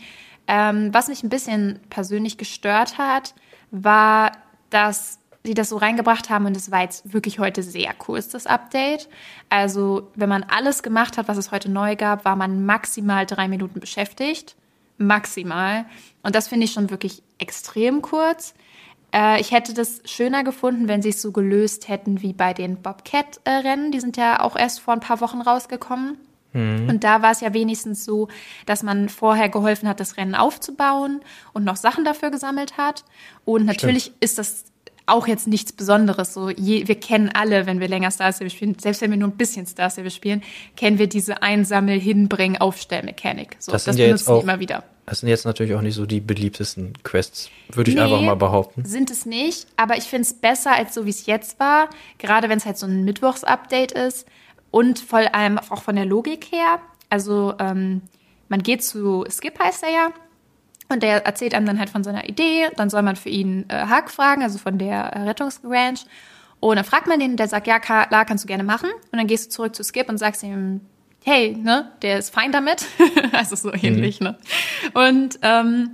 Ähm, 0.46 0.94
was 0.94 1.08
mich 1.08 1.22
ein 1.22 1.28
bisschen 1.28 1.81
persönlich 1.90 2.38
gestört 2.38 2.99
hat, 2.99 3.34
war, 3.70 4.32
dass 4.70 5.19
die 5.46 5.55
das 5.55 5.69
so 5.69 5.76
reingebracht 5.76 6.31
haben 6.31 6.46
und 6.46 6.56
es 6.56 6.70
war 6.70 6.82
jetzt 6.82 7.12
wirklich 7.12 7.38
heute 7.38 7.62
sehr 7.62 7.94
kurz, 7.94 8.29
das 8.29 8.46
Update. 8.46 9.08
Also 9.49 10.11
wenn 10.14 10.29
man 10.29 10.43
alles 10.43 10.82
gemacht 10.82 11.17
hat, 11.17 11.29
was 11.29 11.38
es 11.38 11.52
heute 11.52 11.70
neu 11.70 11.96
gab, 11.96 12.25
war 12.25 12.37
man 12.37 12.67
maximal 12.67 13.25
drei 13.25 13.49
Minuten 13.49 13.81
beschäftigt 13.81 14.56
maximal. 14.99 15.87
Und 16.23 16.35
das 16.35 16.49
finde 16.49 16.64
ich 16.67 16.73
schon 16.73 16.90
wirklich 16.90 17.23
extrem 17.38 18.02
kurz. 18.02 18.55
Äh, 19.14 19.40
ich 19.40 19.52
hätte 19.52 19.73
das 19.73 20.02
schöner 20.05 20.44
gefunden, 20.44 20.88
wenn 20.88 21.02
sie 21.02 21.11
es 21.11 21.23
so 21.23 21.32
gelöst 21.32 21.88
hätten 21.88 22.20
wie 22.20 22.32
bei 22.32 22.52
den 22.52 22.82
Bobcat-Rennen. 22.82 23.93
Die 23.93 24.00
sind 24.00 24.17
ja 24.17 24.40
auch 24.40 24.56
erst 24.56 24.81
vor 24.81 24.93
ein 24.93 25.00
paar 25.00 25.20
Wochen 25.20 25.40
rausgekommen. 25.40 26.19
Und 26.88 27.05
da 27.05 27.23
war 27.23 27.31
es 27.31 27.40
ja 27.40 27.52
wenigstens 27.52 28.05
so, 28.05 28.29
dass 28.67 28.82
man 28.82 29.08
vorher 29.08 29.49
geholfen 29.49 29.88
hat, 29.88 30.00
das 30.00 30.17
Rennen 30.17 30.35
aufzubauen 30.35 31.20
und 31.52 31.64
noch 31.64 31.76
Sachen 31.76 32.05
dafür 32.05 32.31
gesammelt 32.31 32.79
hat. 32.79 33.05
Und 33.44 33.67
natürlich 33.67 34.12
ist 34.20 34.38
das 34.38 34.64
auch 35.08 35.26
jetzt 35.26 35.46
nichts 35.46 35.72
Besonderes. 35.72 36.34
So, 36.34 36.50
je, 36.50 36.87
wir 36.88 36.94
kennen 37.00 37.31
alle, 37.32 37.66
wenn 37.66 37.81
wir 37.81 37.88
länger 37.88 38.10
Star 38.10 38.32
Stable 38.32 38.50
spielen, 38.50 38.76
selbst 38.78 39.00
wenn 39.00 39.10
wir 39.10 39.19
nur 39.19 39.28
ein 39.28 39.37
bisschen 39.37 39.66
Star 39.66 39.90
Stable 39.90 40.10
spielen, 40.10 40.43
kennen 40.76 40.99
wir 40.99 41.08
diese 41.08 41.43
Einsammel, 41.43 41.99
Hinbringen, 41.99 42.60
Aufstellmechanik. 42.60 43.56
So, 43.58 43.72
Das 43.72 43.84
das, 43.84 43.94
sind 43.96 44.02
ja 44.05 44.10
jetzt 44.10 44.25
benutzen 44.26 44.38
auch- 44.38 44.43
immer 44.43 44.60
wieder. 44.60 44.84
Das 45.06 45.20
sind 45.20 45.31
jetzt 45.31 45.46
natürlich 45.46 45.75
auch 45.75 45.81
nicht 45.81 45.94
so 45.94 46.05
die 46.05 46.20
beliebtesten 46.20 46.93
Quests, 47.02 47.49
würde 47.72 47.90
ich 47.90 47.96
Nee. 47.96 48.02
einfach 48.02 48.20
mal 48.20 48.34
behaupten. 48.34 48.84
Sind 48.84 49.10
es 49.10 49.25
nicht, 49.25 49.66
aber 49.76 49.96
ich 49.96 50.05
finde 50.05 50.22
es 50.28 50.34
besser 50.34 50.72
als 50.72 50.93
so, 50.94 51.06
wie 51.06 51.11
es 51.11 51.25
jetzt 51.25 51.58
war. 51.58 51.88
Gerade 52.19 52.50
wenn 52.50 52.58
es 52.58 52.66
halt 52.66 52.76
so 52.76 52.87
ein 52.87 53.04
Mittwochs-Update 53.04 53.93
ist 53.93 54.26
und 54.70 54.99
vor 54.99 55.20
allem 55.34 55.58
auch 55.70 55.81
von 55.82 55.96
der 55.96 56.04
Logik 56.04 56.49
her. 56.52 56.81
Also 57.08 57.54
ähm, 57.58 58.02
man 58.50 58.62
geht 58.62 58.84
zu 58.84 59.25
Skip 59.31 59.58
heißt 59.58 59.82
er 59.84 59.90
ja 59.90 60.11
und 60.88 61.02
der 61.02 61.26
erzählt 61.26 61.55
einem 61.55 61.67
dann 61.67 61.79
halt 61.79 61.90
von 61.90 62.02
seiner 62.02 62.29
Idee. 62.29 62.69
Dann 62.76 62.90
soll 62.90 63.02
man 63.02 63.17
für 63.17 63.29
ihn 63.29 63.67
äh, 63.69 63.75
Hack 63.75 64.11
fragen, 64.11 64.43
also 64.43 64.58
von 64.58 64.79
der 64.79 65.05
äh, 65.05 65.23
Rettungsranch. 65.23 66.06
Und 66.61 66.76
dann 66.76 66.85
fragt 66.85 67.06
man 67.06 67.20
den, 67.20 67.37
der 67.37 67.49
sagt, 67.49 67.67
ja 67.67 67.79
klar, 67.79 68.25
kannst 68.25 68.44
du 68.44 68.49
gerne 68.49 68.64
machen. 68.64 68.90
Und 69.12 69.19
dann 69.19 69.26
gehst 69.26 69.46
du 69.46 69.50
zurück 69.50 69.76
zu 69.76 69.85
Skip 69.85 70.08
und 70.08 70.19
sagst 70.19 70.43
ihm, 70.43 70.81
hey, 71.25 71.56
ne, 71.56 71.93
der 72.02 72.19
ist 72.19 72.35
fein 72.35 72.52
damit. 72.52 72.87
also 73.32 73.55
so 73.55 73.73
ähnlich, 73.73 74.20
ne? 74.20 74.37
Und 74.94 75.38
ähm, 75.43 75.93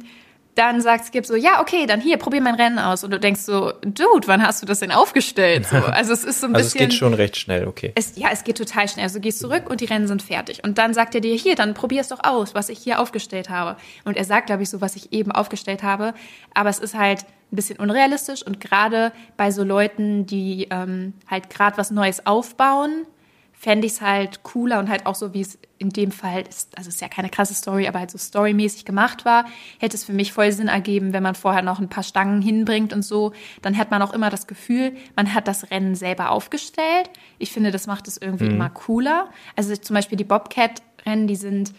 dann 0.54 0.80
sagt 0.80 1.06
Skip 1.06 1.26
so, 1.26 1.34
ja, 1.34 1.60
okay, 1.60 1.86
dann 1.86 2.00
hier, 2.00 2.16
probier 2.16 2.40
mein 2.40 2.54
Rennen 2.54 2.78
aus. 2.78 3.02
Und 3.04 3.10
du 3.10 3.18
denkst 3.18 3.40
so, 3.40 3.72
Dude, 3.82 4.26
wann 4.26 4.46
hast 4.46 4.62
du 4.62 4.66
das 4.66 4.80
denn 4.80 4.92
aufgestellt? 4.92 5.66
So, 5.66 5.76
also 5.86 6.12
es 6.12 6.24
ist 6.24 6.40
so 6.40 6.46
ein 6.46 6.54
Also 6.54 6.66
es 6.66 6.72
bisschen. 6.72 6.88
geht 6.90 6.98
schon 6.98 7.14
recht 7.14 7.36
schnell, 7.36 7.66
okay. 7.66 7.92
Es, 7.96 8.16
ja, 8.16 8.28
es 8.32 8.44
geht 8.44 8.56
total 8.58 8.88
schnell. 8.88 9.04
Also 9.04 9.18
du 9.18 9.22
gehst 9.22 9.40
zurück 9.40 9.68
und 9.68 9.80
die 9.80 9.86
Rennen 9.86 10.06
sind 10.06 10.22
fertig. 10.22 10.62
Und 10.62 10.78
dann 10.78 10.94
sagt 10.94 11.14
er 11.14 11.20
dir, 11.20 11.34
hier, 11.34 11.56
dann 11.56 11.74
probier 11.74 12.00
es 12.00 12.08
doch 12.08 12.22
aus, 12.22 12.54
was 12.54 12.68
ich 12.68 12.78
hier 12.78 13.00
aufgestellt 13.00 13.50
habe. 13.50 13.76
Und 14.04 14.16
er 14.16 14.24
sagt, 14.24 14.46
glaube 14.46 14.62
ich, 14.62 14.70
so, 14.70 14.80
was 14.80 14.96
ich 14.96 15.12
eben 15.12 15.32
aufgestellt 15.32 15.82
habe. 15.82 16.14
Aber 16.54 16.70
es 16.70 16.78
ist 16.78 16.94
halt 16.94 17.22
ein 17.52 17.56
bisschen 17.56 17.78
unrealistisch. 17.78 18.42
Und 18.46 18.60
gerade 18.60 19.12
bei 19.36 19.50
so 19.50 19.64
Leuten, 19.64 20.26
die 20.26 20.68
ähm, 20.70 21.14
halt 21.28 21.50
gerade 21.50 21.76
was 21.78 21.90
Neues 21.90 22.26
aufbauen, 22.26 23.06
fände 23.54 23.86
ich 23.86 23.94
es 23.94 24.00
halt 24.00 24.42
cooler 24.42 24.78
und 24.78 24.90
halt 24.90 25.06
auch 25.06 25.14
so, 25.14 25.32
wie 25.32 25.40
es 25.40 25.58
in 25.78 25.90
dem 25.90 26.10
Fall 26.10 26.44
ist, 26.48 26.76
also 26.76 26.88
es 26.88 26.96
ist 26.96 27.00
ja 27.00 27.08
keine 27.08 27.30
krasse 27.30 27.54
Story, 27.54 27.86
aber 27.88 28.00
halt 28.00 28.10
so 28.10 28.18
storymäßig 28.18 28.84
gemacht 28.84 29.24
war, 29.24 29.46
hätte 29.78 29.96
es 29.96 30.04
für 30.04 30.12
mich 30.12 30.32
voll 30.32 30.52
Sinn 30.52 30.68
ergeben, 30.68 31.12
wenn 31.12 31.22
man 31.22 31.34
vorher 31.34 31.62
noch 31.62 31.78
ein 31.78 31.88
paar 31.88 32.02
Stangen 32.02 32.42
hinbringt 32.42 32.92
und 32.92 33.02
so, 33.02 33.32
dann 33.62 33.76
hat 33.76 33.90
man 33.90 34.02
auch 34.02 34.12
immer 34.12 34.30
das 34.30 34.46
Gefühl, 34.46 34.92
man 35.16 35.32
hat 35.34 35.48
das 35.48 35.70
Rennen 35.70 35.94
selber 35.94 36.30
aufgestellt. 36.30 37.10
Ich 37.38 37.52
finde, 37.52 37.70
das 37.70 37.86
macht 37.86 38.08
es 38.08 38.16
irgendwie 38.16 38.46
immer 38.46 38.70
cooler. 38.70 39.30
Also 39.56 39.74
zum 39.76 39.94
Beispiel 39.94 40.16
die 40.16 40.24
Bobcat-Rennen, 40.24 41.26
die 41.26 41.36
sind 41.36 41.72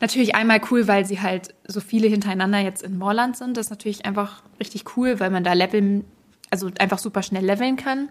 natürlich 0.00 0.34
einmal 0.34 0.60
cool, 0.70 0.88
weil 0.88 1.04
sie 1.04 1.20
halt 1.20 1.54
so 1.66 1.80
viele 1.80 2.08
hintereinander 2.08 2.58
jetzt 2.58 2.82
in 2.82 2.98
Moorland 2.98 3.36
sind. 3.36 3.56
Das 3.56 3.66
ist 3.66 3.70
natürlich 3.70 4.06
einfach 4.06 4.42
richtig 4.58 4.96
cool, 4.96 5.20
weil 5.20 5.30
man 5.30 5.44
da 5.44 5.52
leveln, 5.52 6.04
also 6.50 6.70
einfach 6.78 6.98
super 6.98 7.22
schnell 7.22 7.44
leveln 7.44 7.76
kann. 7.76 8.08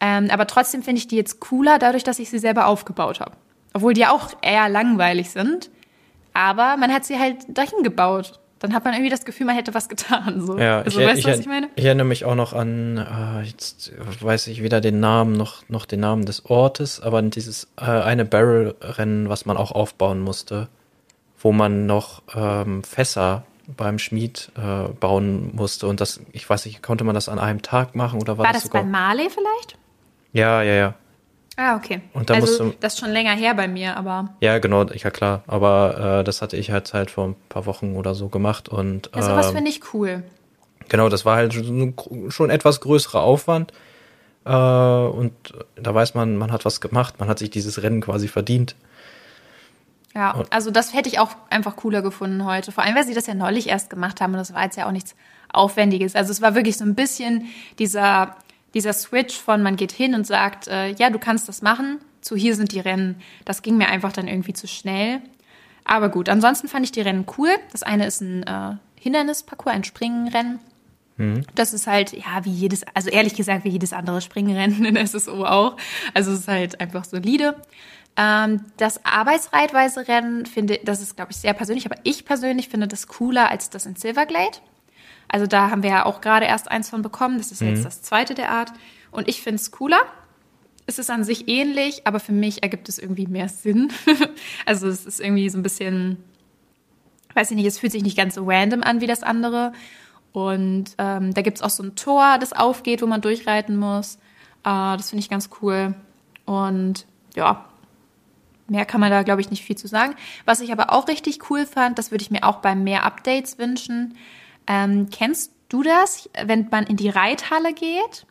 Ähm, 0.00 0.28
aber 0.30 0.46
trotzdem 0.46 0.82
finde 0.82 0.98
ich 0.98 1.08
die 1.08 1.16
jetzt 1.16 1.40
cooler, 1.40 1.78
dadurch, 1.78 2.04
dass 2.04 2.18
ich 2.18 2.30
sie 2.30 2.38
selber 2.38 2.66
aufgebaut 2.66 3.20
habe. 3.20 3.32
Obwohl 3.72 3.94
die 3.94 4.06
auch 4.06 4.30
eher 4.42 4.68
langweilig 4.68 5.30
sind. 5.30 5.70
Aber 6.32 6.76
man 6.76 6.92
hat 6.92 7.04
sie 7.04 7.18
halt 7.18 7.38
dahin 7.48 7.82
gebaut. 7.82 8.38
Dann 8.58 8.72
hat 8.72 8.84
man 8.84 8.94
irgendwie 8.94 9.10
das 9.10 9.24
Gefühl, 9.24 9.46
man 9.46 9.56
hätte 9.56 9.74
was 9.74 9.88
getan. 9.88 10.40
So. 10.46 10.58
Ja, 10.58 10.80
also, 10.80 11.00
ich, 11.00 11.06
weißt 11.06 11.18
ich, 11.18 11.24
du, 11.24 11.30
was 11.32 11.38
ich 11.40 11.46
meine? 11.46 11.68
ich 11.76 11.84
erinnere 11.84 12.06
mich 12.06 12.24
auch 12.24 12.34
noch 12.34 12.52
an, 12.52 12.96
äh, 12.98 13.42
jetzt 13.42 13.92
weiß 14.20 14.46
ich 14.46 14.62
weder 14.62 14.80
den 14.80 15.00
Namen 15.00 15.32
noch, 15.34 15.68
noch 15.68 15.86
den 15.86 16.00
Namen 16.00 16.24
des 16.24 16.46
Ortes, 16.46 17.00
aber 17.00 17.18
an 17.18 17.30
dieses 17.30 17.68
äh, 17.76 17.84
eine 17.84 18.24
Barrel-Rennen, 18.24 19.28
was 19.28 19.44
man 19.44 19.56
auch 19.56 19.72
aufbauen 19.72 20.20
musste, 20.20 20.68
wo 21.38 21.52
man 21.52 21.86
noch 21.86 22.22
ähm, 22.34 22.82
Fässer 22.84 23.44
beim 23.76 23.98
Schmied 23.98 24.50
äh, 24.56 24.88
bauen 24.88 25.50
musste. 25.54 25.86
Und 25.86 26.00
das, 26.00 26.20
ich 26.32 26.48
weiß 26.48 26.64
nicht, 26.66 26.82
konnte 26.82 27.04
man 27.04 27.14
das 27.14 27.28
an 27.28 27.38
einem 27.38 27.62
Tag 27.62 27.94
machen 27.94 28.20
oder 28.20 28.38
war, 28.38 28.46
War 28.46 28.52
das 28.52 28.62
das 28.62 28.70
sogar? 28.70 28.82
bei 28.82 28.88
Marley 28.88 29.28
vielleicht? 29.30 29.76
Ja, 30.34 30.62
ja, 30.62 30.74
ja. 30.74 30.94
Ah, 31.56 31.76
okay. 31.76 32.00
Und 32.12 32.28
da 32.28 32.34
also, 32.34 32.46
musst 32.46 32.60
du- 32.60 32.78
das 32.80 32.94
ist 32.94 33.00
schon 33.00 33.10
länger 33.10 33.32
her 33.32 33.54
bei 33.54 33.68
mir, 33.68 33.96
aber 33.96 34.34
Ja, 34.40 34.58
genau, 34.58 34.82
ja 34.84 35.10
klar. 35.10 35.44
Aber 35.46 36.18
äh, 36.20 36.24
das 36.24 36.42
hatte 36.42 36.56
ich 36.56 36.70
halt 36.72 36.92
halt 36.92 37.10
vor 37.12 37.28
ein 37.28 37.36
paar 37.48 37.64
Wochen 37.66 37.94
oder 37.96 38.14
so 38.14 38.28
gemacht. 38.28 38.68
Und 38.68 39.10
ja, 39.14 39.22
sowas 39.22 39.48
ähm, 39.48 39.54
finde 39.54 39.70
ich 39.70 39.94
cool. 39.94 40.24
Genau, 40.88 41.08
das 41.08 41.24
war 41.24 41.36
halt 41.36 41.54
schon 41.54 41.94
schon 42.28 42.50
etwas 42.50 42.80
größerer 42.80 43.22
Aufwand. 43.22 43.72
Äh, 44.44 44.50
und 44.50 45.32
da 45.76 45.94
weiß 45.94 46.14
man, 46.14 46.36
man 46.36 46.50
hat 46.50 46.64
was 46.64 46.80
gemacht, 46.80 47.20
man 47.20 47.28
hat 47.28 47.38
sich 47.38 47.50
dieses 47.50 47.82
Rennen 47.82 48.00
quasi 48.00 48.26
verdient. 48.28 48.74
Ja, 50.14 50.44
also 50.50 50.70
das 50.70 50.94
hätte 50.94 51.08
ich 51.08 51.18
auch 51.18 51.30
einfach 51.50 51.76
cooler 51.76 52.00
gefunden 52.02 52.44
heute. 52.44 52.70
Vor 52.72 52.84
allem, 52.84 52.94
weil 52.94 53.04
sie 53.04 53.14
das 53.14 53.26
ja 53.26 53.34
neulich 53.34 53.68
erst 53.68 53.90
gemacht 53.90 54.20
haben 54.20 54.32
und 54.32 54.38
das 54.38 54.54
war 54.54 54.62
jetzt 54.62 54.76
ja 54.76 54.86
auch 54.86 54.92
nichts 54.92 55.14
Aufwendiges. 55.52 56.14
Also 56.14 56.30
es 56.30 56.40
war 56.42 56.54
wirklich 56.54 56.76
so 56.76 56.84
ein 56.84 56.94
bisschen 56.94 57.46
dieser, 57.78 58.36
dieser 58.74 58.92
Switch 58.92 59.38
von 59.38 59.62
man 59.62 59.76
geht 59.76 59.92
hin 59.92 60.14
und 60.14 60.26
sagt, 60.26 60.68
äh, 60.68 60.90
ja, 60.92 61.10
du 61.10 61.18
kannst 61.18 61.48
das 61.48 61.62
machen, 61.62 61.98
zu 62.20 62.36
hier 62.36 62.56
sind 62.56 62.72
die 62.72 62.80
Rennen, 62.80 63.20
das 63.44 63.62
ging 63.62 63.76
mir 63.76 63.88
einfach 63.88 64.12
dann 64.12 64.28
irgendwie 64.28 64.52
zu 64.52 64.66
schnell. 64.66 65.20
Aber 65.84 66.08
gut, 66.08 66.28
ansonsten 66.28 66.68
fand 66.68 66.84
ich 66.84 66.92
die 66.92 67.02
Rennen 67.02 67.26
cool. 67.38 67.50
Das 67.72 67.82
eine 67.82 68.06
ist 68.06 68.20
ein 68.20 68.42
äh, 68.42 68.76
Hindernisparcours, 69.00 69.74
ein 69.74 69.84
Springrennen. 69.84 70.58
Mhm. 71.16 71.44
Das 71.54 71.74
ist 71.74 71.86
halt, 71.86 72.12
ja, 72.12 72.44
wie 72.44 72.50
jedes, 72.50 72.82
also 72.94 73.10
ehrlich 73.10 73.34
gesagt, 73.34 73.64
wie 73.64 73.68
jedes 73.68 73.92
andere 73.92 74.20
Springrennen 74.20 74.84
in 74.84 75.06
SSO 75.06 75.44
auch. 75.44 75.76
Also 76.14 76.32
es 76.32 76.40
ist 76.40 76.48
halt 76.48 76.80
einfach 76.80 77.04
solide. 77.04 77.54
Ähm, 78.16 78.62
das 78.76 79.04
Arbeitsreitweise-Rennen 79.04 80.46
finde, 80.46 80.80
das 80.84 81.00
ist, 81.00 81.16
glaube 81.16 81.32
ich, 81.32 81.38
sehr 81.38 81.52
persönlich, 81.52 81.86
aber 81.86 81.96
ich 82.04 82.24
persönlich 82.24 82.68
finde 82.68 82.88
das 82.88 83.06
cooler 83.06 83.50
als 83.50 83.70
das 83.70 83.86
in 83.86 83.96
Silverglade. 83.96 84.58
Also 85.28 85.46
da 85.46 85.70
haben 85.70 85.82
wir 85.82 85.90
ja 85.90 86.06
auch 86.06 86.20
gerade 86.20 86.46
erst 86.46 86.70
eins 86.70 86.90
von 86.90 87.02
bekommen. 87.02 87.38
Das 87.38 87.52
ist 87.52 87.62
mhm. 87.62 87.68
jetzt 87.68 87.84
das 87.84 88.02
zweite 88.02 88.34
der 88.34 88.50
Art. 88.50 88.72
Und 89.10 89.28
ich 89.28 89.42
finde 89.42 89.56
es 89.56 89.70
cooler. 89.70 90.00
Es 90.86 90.98
ist 90.98 91.10
an 91.10 91.24
sich 91.24 91.48
ähnlich, 91.48 92.06
aber 92.06 92.20
für 92.20 92.32
mich 92.32 92.62
ergibt 92.62 92.88
es 92.88 92.98
irgendwie 92.98 93.26
mehr 93.26 93.48
Sinn. 93.48 93.90
also 94.66 94.86
es 94.86 95.06
ist 95.06 95.20
irgendwie 95.20 95.48
so 95.48 95.58
ein 95.58 95.62
bisschen, 95.62 96.22
weiß 97.34 97.50
ich 97.50 97.56
nicht, 97.56 97.66
es 97.66 97.78
fühlt 97.78 97.92
sich 97.92 98.02
nicht 98.02 98.16
ganz 98.16 98.34
so 98.34 98.44
random 98.44 98.82
an 98.82 99.00
wie 99.00 99.06
das 99.06 99.22
andere. 99.22 99.72
Und 100.32 100.96
ähm, 100.98 101.32
da 101.32 101.42
gibt 101.42 101.58
es 101.58 101.62
auch 101.62 101.70
so 101.70 101.82
ein 101.82 101.94
Tor, 101.94 102.38
das 102.38 102.52
aufgeht, 102.52 103.00
wo 103.02 103.06
man 103.06 103.20
durchreiten 103.20 103.76
muss. 103.76 104.16
Äh, 104.64 104.96
das 104.96 105.10
finde 105.10 105.20
ich 105.20 105.30
ganz 105.30 105.48
cool. 105.62 105.94
Und 106.44 107.06
ja, 107.34 107.64
mehr 108.68 108.84
kann 108.84 109.00
man 109.00 109.10
da, 109.10 109.22
glaube 109.22 109.40
ich, 109.40 109.50
nicht 109.50 109.64
viel 109.64 109.76
zu 109.76 109.88
sagen. 109.88 110.14
Was 110.44 110.60
ich 110.60 110.72
aber 110.72 110.92
auch 110.92 111.08
richtig 111.08 111.50
cool 111.50 111.66
fand, 111.66 111.98
das 111.98 112.10
würde 112.10 112.22
ich 112.22 112.30
mir 112.30 112.44
auch 112.44 112.56
bei 112.56 112.74
mehr 112.74 113.04
Updates 113.04 113.58
wünschen. 113.58 114.16
Ähm, 114.66 115.08
kennst 115.10 115.52
du 115.68 115.82
das, 115.82 116.28
wenn 116.44 116.68
man 116.70 116.84
in 116.84 116.96
die 116.96 117.08
Reithalle 117.08 117.74
geht 117.74 118.26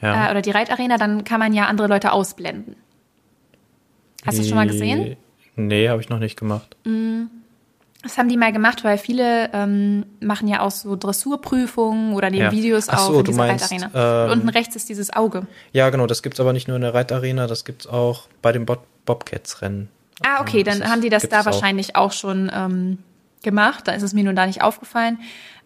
ja. 0.00 0.28
äh, 0.28 0.30
oder 0.30 0.42
die 0.42 0.50
Reitarena, 0.50 0.96
dann 0.96 1.24
kann 1.24 1.40
man 1.40 1.52
ja 1.52 1.66
andere 1.66 1.88
Leute 1.88 2.12
ausblenden. 2.12 2.76
Hast 4.26 4.36
du 4.36 4.42
das 4.42 4.48
schon 4.48 4.56
mal 4.56 4.66
gesehen? 4.66 5.16
Nee, 5.56 5.88
habe 5.88 6.00
ich 6.00 6.08
noch 6.08 6.18
nicht 6.18 6.38
gemacht. 6.38 6.76
Mm. 6.84 7.24
Das 8.02 8.16
haben 8.16 8.28
die 8.28 8.36
mal 8.36 8.52
gemacht, 8.52 8.84
weil 8.84 8.96
viele 8.96 9.52
ähm, 9.52 10.06
machen 10.20 10.46
ja 10.46 10.60
auch 10.60 10.70
so 10.70 10.94
Dressurprüfungen 10.94 12.14
oder 12.14 12.30
nehmen 12.30 12.44
ja. 12.44 12.52
Videos 12.52 12.88
Ach 12.88 13.00
so, 13.00 13.12
auf 13.12 13.18
in 13.18 13.24
dieser 13.24 13.38
meinst, 13.38 13.72
Reitarena. 13.72 14.26
Ähm, 14.26 14.32
unten 14.32 14.48
rechts 14.50 14.76
ist 14.76 14.88
dieses 14.88 15.12
Auge. 15.12 15.48
Ja, 15.72 15.90
genau, 15.90 16.06
das 16.06 16.22
gibt 16.22 16.34
es 16.34 16.40
aber 16.40 16.52
nicht 16.52 16.68
nur 16.68 16.76
in 16.76 16.82
der 16.82 16.94
Reitarena, 16.94 17.48
das 17.48 17.64
gibt 17.64 17.82
es 17.82 17.86
auch 17.88 18.28
bei 18.40 18.52
den 18.52 18.66
Bob 18.66 18.86
Bobcats-Rennen. 19.04 19.88
Ah, 20.24 20.40
okay, 20.40 20.62
dann 20.62 20.88
haben 20.88 21.00
die 21.00 21.08
das 21.08 21.28
da 21.28 21.44
wahrscheinlich 21.44 21.96
auch, 21.96 22.06
auch 22.06 22.12
schon 22.12 22.50
ähm, 22.54 22.98
gemacht. 23.42 23.88
Da 23.88 23.92
ist 23.92 24.02
es 24.02 24.12
mir 24.12 24.24
nun 24.24 24.36
da 24.36 24.46
nicht 24.46 24.62
aufgefallen. 24.62 25.18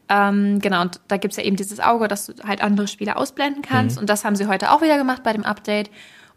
Ähm, 0.08 0.58
genau, 0.60 0.82
und 0.82 1.00
da 1.08 1.16
gibt 1.16 1.32
es 1.32 1.38
ja 1.38 1.44
eben 1.44 1.56
dieses 1.56 1.80
Auge, 1.80 2.08
dass 2.08 2.26
du 2.26 2.34
halt 2.46 2.62
andere 2.62 2.88
Spieler 2.88 3.16
ausblenden 3.16 3.62
kannst. 3.62 3.96
Mhm. 3.96 4.02
Und 4.02 4.10
das 4.10 4.24
haben 4.24 4.36
sie 4.36 4.46
heute 4.46 4.70
auch 4.72 4.82
wieder 4.82 4.98
gemacht 4.98 5.22
bei 5.22 5.32
dem 5.32 5.44
Update. 5.44 5.90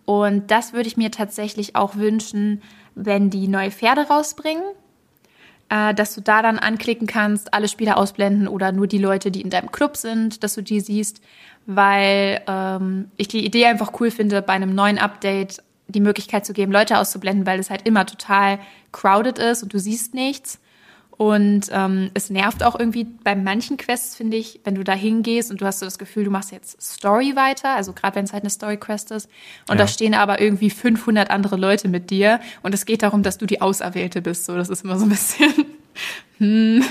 Und 0.05 0.51
das 0.51 0.73
würde 0.73 0.87
ich 0.87 0.97
mir 0.97 1.11
tatsächlich 1.11 1.75
auch 1.75 1.95
wünschen, 1.95 2.61
wenn 2.93 3.29
die 3.29 3.47
neue 3.47 3.71
Pferde 3.71 4.07
rausbringen, 4.07 4.63
äh, 5.69 5.93
dass 5.93 6.13
du 6.15 6.21
da 6.21 6.41
dann 6.41 6.59
anklicken 6.59 7.07
kannst, 7.07 7.53
alle 7.53 7.67
Spieler 7.67 7.97
ausblenden 7.97 8.47
oder 8.47 8.71
nur 8.71 8.87
die 8.87 8.99
Leute, 8.99 9.31
die 9.31 9.41
in 9.41 9.49
deinem 9.49 9.71
Club 9.71 9.97
sind, 9.97 10.43
dass 10.43 10.53
du 10.53 10.61
die 10.61 10.79
siehst, 10.79 11.21
weil 11.65 12.41
ähm, 12.47 13.09
ich 13.17 13.27
die 13.27 13.45
Idee 13.45 13.65
einfach 13.65 13.99
cool 13.99 14.11
finde, 14.11 14.41
bei 14.41 14.53
einem 14.53 14.75
neuen 14.75 14.99
Update 14.99 15.63
die 15.87 16.01
Möglichkeit 16.01 16.45
zu 16.45 16.53
geben, 16.53 16.71
Leute 16.71 16.97
auszublenden, 16.97 17.45
weil 17.45 17.59
es 17.59 17.69
halt 17.69 17.87
immer 17.87 18.05
total 18.05 18.59
crowded 18.91 19.39
ist 19.39 19.63
und 19.63 19.73
du 19.73 19.79
siehst 19.79 20.13
nichts. 20.13 20.59
Und 21.17 21.67
ähm, 21.71 22.11
es 22.13 22.29
nervt 22.29 22.63
auch 22.63 22.77
irgendwie 22.77 23.05
bei 23.05 23.35
manchen 23.35 23.77
Quests, 23.77 24.15
finde 24.15 24.37
ich, 24.37 24.59
wenn 24.65 24.75
du 24.75 24.83
da 24.83 24.93
hingehst 24.93 25.49
und 25.49 25.61
du 25.61 25.65
hast 25.65 25.79
so 25.79 25.85
das 25.85 25.97
Gefühl, 25.97 26.25
du 26.25 26.31
machst 26.31 26.51
jetzt 26.51 26.81
Story 26.81 27.35
weiter, 27.35 27.75
also 27.75 27.93
gerade 27.93 28.15
wenn 28.17 28.25
es 28.25 28.33
halt 28.33 28.43
eine 28.43 28.49
Story-Quest 28.49 29.11
ist. 29.11 29.29
Und 29.69 29.77
ja. 29.77 29.83
da 29.83 29.87
stehen 29.87 30.13
aber 30.13 30.41
irgendwie 30.41 30.69
500 30.69 31.29
andere 31.29 31.55
Leute 31.55 31.87
mit 31.87 32.09
dir 32.09 32.41
und 32.63 32.73
es 32.73 32.85
geht 32.85 33.01
darum, 33.01 33.23
dass 33.23 33.37
du 33.37 33.45
die 33.45 33.61
Auserwählte 33.61 34.21
bist. 34.21 34.45
So, 34.45 34.57
das 34.57 34.69
ist 34.69 34.83
immer 34.83 34.97
so 34.97 35.05
ein 35.05 35.09
bisschen 35.09 35.53
hm. 36.37 36.83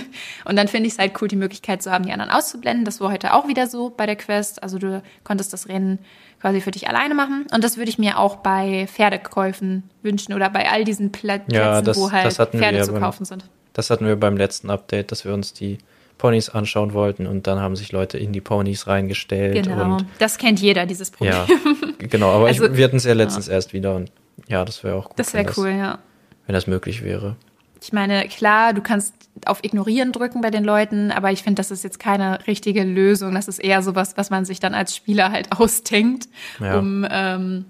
Und 0.44 0.56
dann 0.56 0.68
finde 0.68 0.86
ich 0.86 0.94
es 0.94 0.98
halt 0.98 1.20
cool, 1.20 1.28
die 1.28 1.36
Möglichkeit 1.36 1.82
zu 1.82 1.90
haben, 1.90 2.04
die 2.06 2.12
anderen 2.12 2.30
auszublenden. 2.30 2.84
Das 2.84 3.00
war 3.00 3.10
heute 3.10 3.34
auch 3.34 3.48
wieder 3.48 3.66
so 3.66 3.90
bei 3.90 4.06
der 4.06 4.16
Quest. 4.16 4.62
Also 4.62 4.78
du 4.78 5.02
konntest 5.22 5.52
das 5.52 5.68
Rennen 5.68 5.98
quasi 6.40 6.60
für 6.60 6.70
dich 6.70 6.88
alleine 6.88 7.14
machen. 7.14 7.46
Und 7.52 7.64
das 7.64 7.76
würde 7.76 7.90
ich 7.90 7.98
mir 7.98 8.18
auch 8.18 8.36
bei 8.36 8.86
Pferdekäufen 8.86 9.84
wünschen 10.02 10.34
oder 10.34 10.50
bei 10.50 10.70
all 10.70 10.84
diesen 10.84 11.12
Plätzen, 11.12 11.52
ja, 11.52 11.82
das, 11.82 11.98
wo 11.98 12.10
halt 12.10 12.34
Pferde 12.34 12.82
zu 12.82 12.94
kaufen 12.94 13.24
sind. 13.24 13.44
Das 13.74 13.90
hatten 13.90 14.06
wir 14.06 14.16
beim 14.16 14.38
letzten 14.38 14.70
Update, 14.70 15.12
dass 15.12 15.26
wir 15.26 15.34
uns 15.34 15.52
die 15.52 15.78
Ponys 16.16 16.48
anschauen 16.48 16.94
wollten 16.94 17.26
und 17.26 17.46
dann 17.46 17.58
haben 17.58 17.76
sich 17.76 17.92
Leute 17.92 18.16
in 18.18 18.32
die 18.32 18.40
Ponys 18.40 18.86
reingestellt. 18.86 19.66
Genau, 19.66 19.98
das 20.18 20.38
kennt 20.38 20.60
jeder, 20.60 20.86
dieses 20.86 21.10
Problem. 21.10 21.34
Ja, 21.34 21.46
genau, 21.98 22.30
aber 22.30 22.46
also, 22.46 22.66
ich, 22.66 22.76
wir 22.76 22.84
hatten 22.84 22.96
es 22.96 23.04
ja 23.04 23.12
letztens 23.12 23.48
ja. 23.48 23.54
erst 23.54 23.72
wieder 23.72 23.94
und 23.94 24.10
ja, 24.48 24.64
das 24.64 24.82
wäre 24.84 24.96
auch 24.96 25.08
gut. 25.08 25.18
Das 25.18 25.34
wäre 25.34 25.52
cool, 25.56 25.70
ja. 25.70 25.98
Wenn 26.46 26.54
das 26.54 26.66
möglich 26.66 27.02
wäre. 27.02 27.36
Ich 27.82 27.92
meine, 27.92 28.26
klar, 28.28 28.72
du 28.72 28.80
kannst 28.80 29.14
auf 29.44 29.62
Ignorieren 29.62 30.12
drücken 30.12 30.40
bei 30.40 30.50
den 30.50 30.64
Leuten, 30.64 31.10
aber 31.10 31.32
ich 31.32 31.42
finde, 31.42 31.60
das 31.60 31.70
ist 31.70 31.84
jetzt 31.84 31.98
keine 31.98 32.46
richtige 32.46 32.84
Lösung. 32.84 33.34
Das 33.34 33.48
ist 33.48 33.58
eher 33.58 33.82
sowas, 33.82 34.16
was 34.16 34.30
man 34.30 34.44
sich 34.44 34.60
dann 34.60 34.72
als 34.72 34.94
Spieler 34.96 35.32
halt 35.32 35.52
ausdenkt, 35.58 36.28
ja. 36.60 36.78
um 36.78 37.06
ähm, 37.10 37.64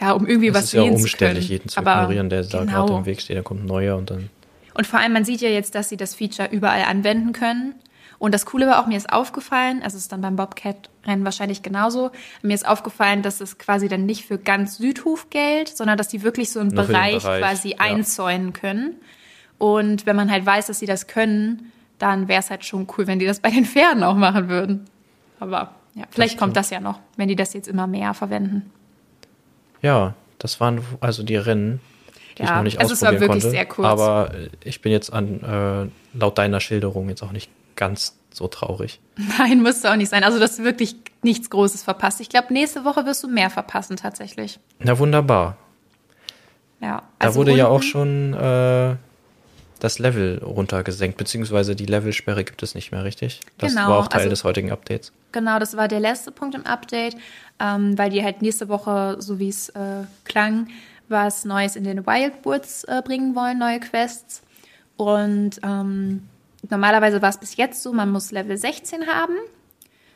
ja, 0.00 0.12
um 0.12 0.26
irgendwie 0.26 0.50
das 0.50 0.64
was 0.64 0.70
sehen 0.70 0.80
zu 0.80 0.86
können. 0.86 0.94
Es 0.94 1.04
ist 1.04 1.20
ja 1.20 1.26
umständlich, 1.28 1.48
jeden 1.48 1.68
zu 1.68 1.78
aber 1.78 1.94
ignorieren, 1.94 2.28
der 2.30 2.42
genau. 2.42 2.64
da 2.64 2.64
gerade 2.64 2.92
im 2.94 3.06
Weg 3.06 3.20
steht. 3.20 3.36
Da 3.36 3.42
kommt 3.42 3.64
ein 3.64 3.66
neuer 3.66 3.96
und 3.96 4.10
dann 4.10 4.30
und 4.74 4.86
vor 4.86 4.98
allem, 4.98 5.12
man 5.12 5.24
sieht 5.24 5.40
ja 5.40 5.48
jetzt, 5.48 5.74
dass 5.74 5.88
sie 5.88 5.96
das 5.96 6.14
Feature 6.14 6.48
überall 6.50 6.82
anwenden 6.82 7.32
können. 7.32 7.74
Und 8.18 8.32
das 8.32 8.46
Coole 8.46 8.66
war 8.66 8.80
auch, 8.80 8.86
mir 8.86 8.96
ist 8.96 9.12
aufgefallen, 9.12 9.82
also 9.82 9.96
ist 9.96 10.10
dann 10.12 10.20
beim 10.20 10.36
Bobcat-Rennen 10.36 11.24
wahrscheinlich 11.24 11.62
genauso, 11.62 12.10
mir 12.42 12.54
ist 12.54 12.66
aufgefallen, 12.66 13.22
dass 13.22 13.40
es 13.40 13.58
quasi 13.58 13.88
dann 13.88 14.06
nicht 14.06 14.24
für 14.24 14.38
ganz 14.38 14.78
Südhof 14.78 15.30
gilt, 15.30 15.68
sondern 15.68 15.98
dass 15.98 16.08
die 16.08 16.22
wirklich 16.22 16.50
so 16.50 16.60
einen 16.60 16.74
Bereich, 16.74 17.22
Bereich, 17.22 17.40
quasi 17.40 17.70
ja. 17.70 17.80
einzäunen 17.80 18.52
können. 18.52 18.96
Und 19.58 20.06
wenn 20.06 20.16
man 20.16 20.30
halt 20.30 20.46
weiß, 20.46 20.66
dass 20.68 20.78
sie 20.78 20.86
das 20.86 21.06
können, 21.06 21.72
dann 21.98 22.28
wäre 22.28 22.40
es 22.40 22.50
halt 22.50 22.64
schon 22.64 22.86
cool, 22.96 23.06
wenn 23.06 23.18
die 23.18 23.26
das 23.26 23.40
bei 23.40 23.50
den 23.50 23.64
Pferden 23.64 24.02
auch 24.02 24.16
machen 24.16 24.48
würden. 24.48 24.86
Aber 25.40 25.74
ja, 25.94 26.04
vielleicht 26.10 26.34
das 26.34 26.40
kommt 26.40 26.56
das 26.56 26.70
ja 26.70 26.80
noch, 26.80 27.00
wenn 27.16 27.28
die 27.28 27.36
das 27.36 27.52
jetzt 27.52 27.68
immer 27.68 27.86
mehr 27.86 28.14
verwenden. 28.14 28.70
Ja, 29.82 30.14
das 30.38 30.60
waren 30.60 30.80
also 31.00 31.22
die 31.22 31.36
Rennen 31.36 31.80
die 32.38 32.42
ja, 32.42 32.48
ich 32.48 32.54
noch 32.54 32.62
nicht 32.62 32.80
also 32.80 32.92
ausprobieren 32.92 33.14
es 33.14 33.20
war 33.20 33.28
wirklich 33.28 33.42
konnte. 33.42 33.56
Sehr 33.56 33.66
kurz. 33.66 33.86
Aber 33.86 34.30
ich 34.64 34.80
bin 34.82 34.92
jetzt 34.92 35.12
an 35.12 35.90
äh, 36.14 36.18
laut 36.18 36.38
deiner 36.38 36.60
Schilderung 36.60 37.08
jetzt 37.08 37.22
auch 37.22 37.32
nicht 37.32 37.50
ganz 37.76 38.16
so 38.32 38.48
traurig. 38.48 39.00
Nein, 39.38 39.62
muss 39.62 39.76
es 39.76 39.84
auch 39.84 39.96
nicht 39.96 40.10
sein. 40.10 40.24
Also 40.24 40.38
du 40.38 40.44
hast 40.44 40.62
wirklich 40.62 40.96
nichts 41.22 41.50
Großes 41.50 41.82
verpasst. 41.82 42.20
Ich 42.20 42.28
glaube, 42.28 42.52
nächste 42.52 42.84
Woche 42.84 43.06
wirst 43.06 43.22
du 43.22 43.28
mehr 43.28 43.50
verpassen 43.50 43.96
tatsächlich. 43.96 44.58
Na 44.78 44.98
wunderbar. 44.98 45.56
Ja. 46.80 47.02
Also 47.18 47.32
da 47.32 47.46
wurde 47.46 47.56
ja 47.56 47.68
auch 47.68 47.82
schon 47.82 48.34
äh, 48.34 48.96
das 49.80 49.98
Level 49.98 50.40
runtergesenkt, 50.42 51.16
beziehungsweise 51.16 51.76
die 51.76 51.86
Levelsperre 51.86 52.44
gibt 52.44 52.62
es 52.62 52.74
nicht 52.74 52.92
mehr, 52.92 53.04
richtig? 53.04 53.40
Das 53.58 53.74
genau, 53.74 53.90
war 53.90 53.98
auch 53.98 54.08
Teil 54.08 54.22
also, 54.22 54.30
des 54.30 54.44
heutigen 54.44 54.72
Updates. 54.72 55.12
Genau, 55.32 55.58
das 55.58 55.76
war 55.76 55.88
der 55.88 56.00
letzte 56.00 56.30
Punkt 56.30 56.54
im 56.54 56.66
Update, 56.66 57.16
ähm, 57.60 57.96
weil 57.96 58.10
die 58.10 58.22
halt 58.22 58.42
nächste 58.42 58.68
Woche, 58.68 59.16
so 59.18 59.38
wie 59.38 59.48
es 59.48 59.68
äh, 59.70 60.04
klang, 60.24 60.68
was 61.08 61.44
Neues 61.44 61.76
in 61.76 61.84
den 61.84 62.06
Wildwoods 62.06 62.84
äh, 62.84 63.02
bringen 63.04 63.34
wollen, 63.34 63.58
neue 63.58 63.80
Quests. 63.80 64.42
Und 64.96 65.60
ähm, 65.62 66.28
normalerweise 66.68 67.20
war 67.22 67.30
es 67.30 67.38
bis 67.38 67.56
jetzt 67.56 67.82
so, 67.82 67.92
man 67.92 68.10
muss 68.10 68.30
Level 68.30 68.56
16 68.56 69.06
haben, 69.06 69.34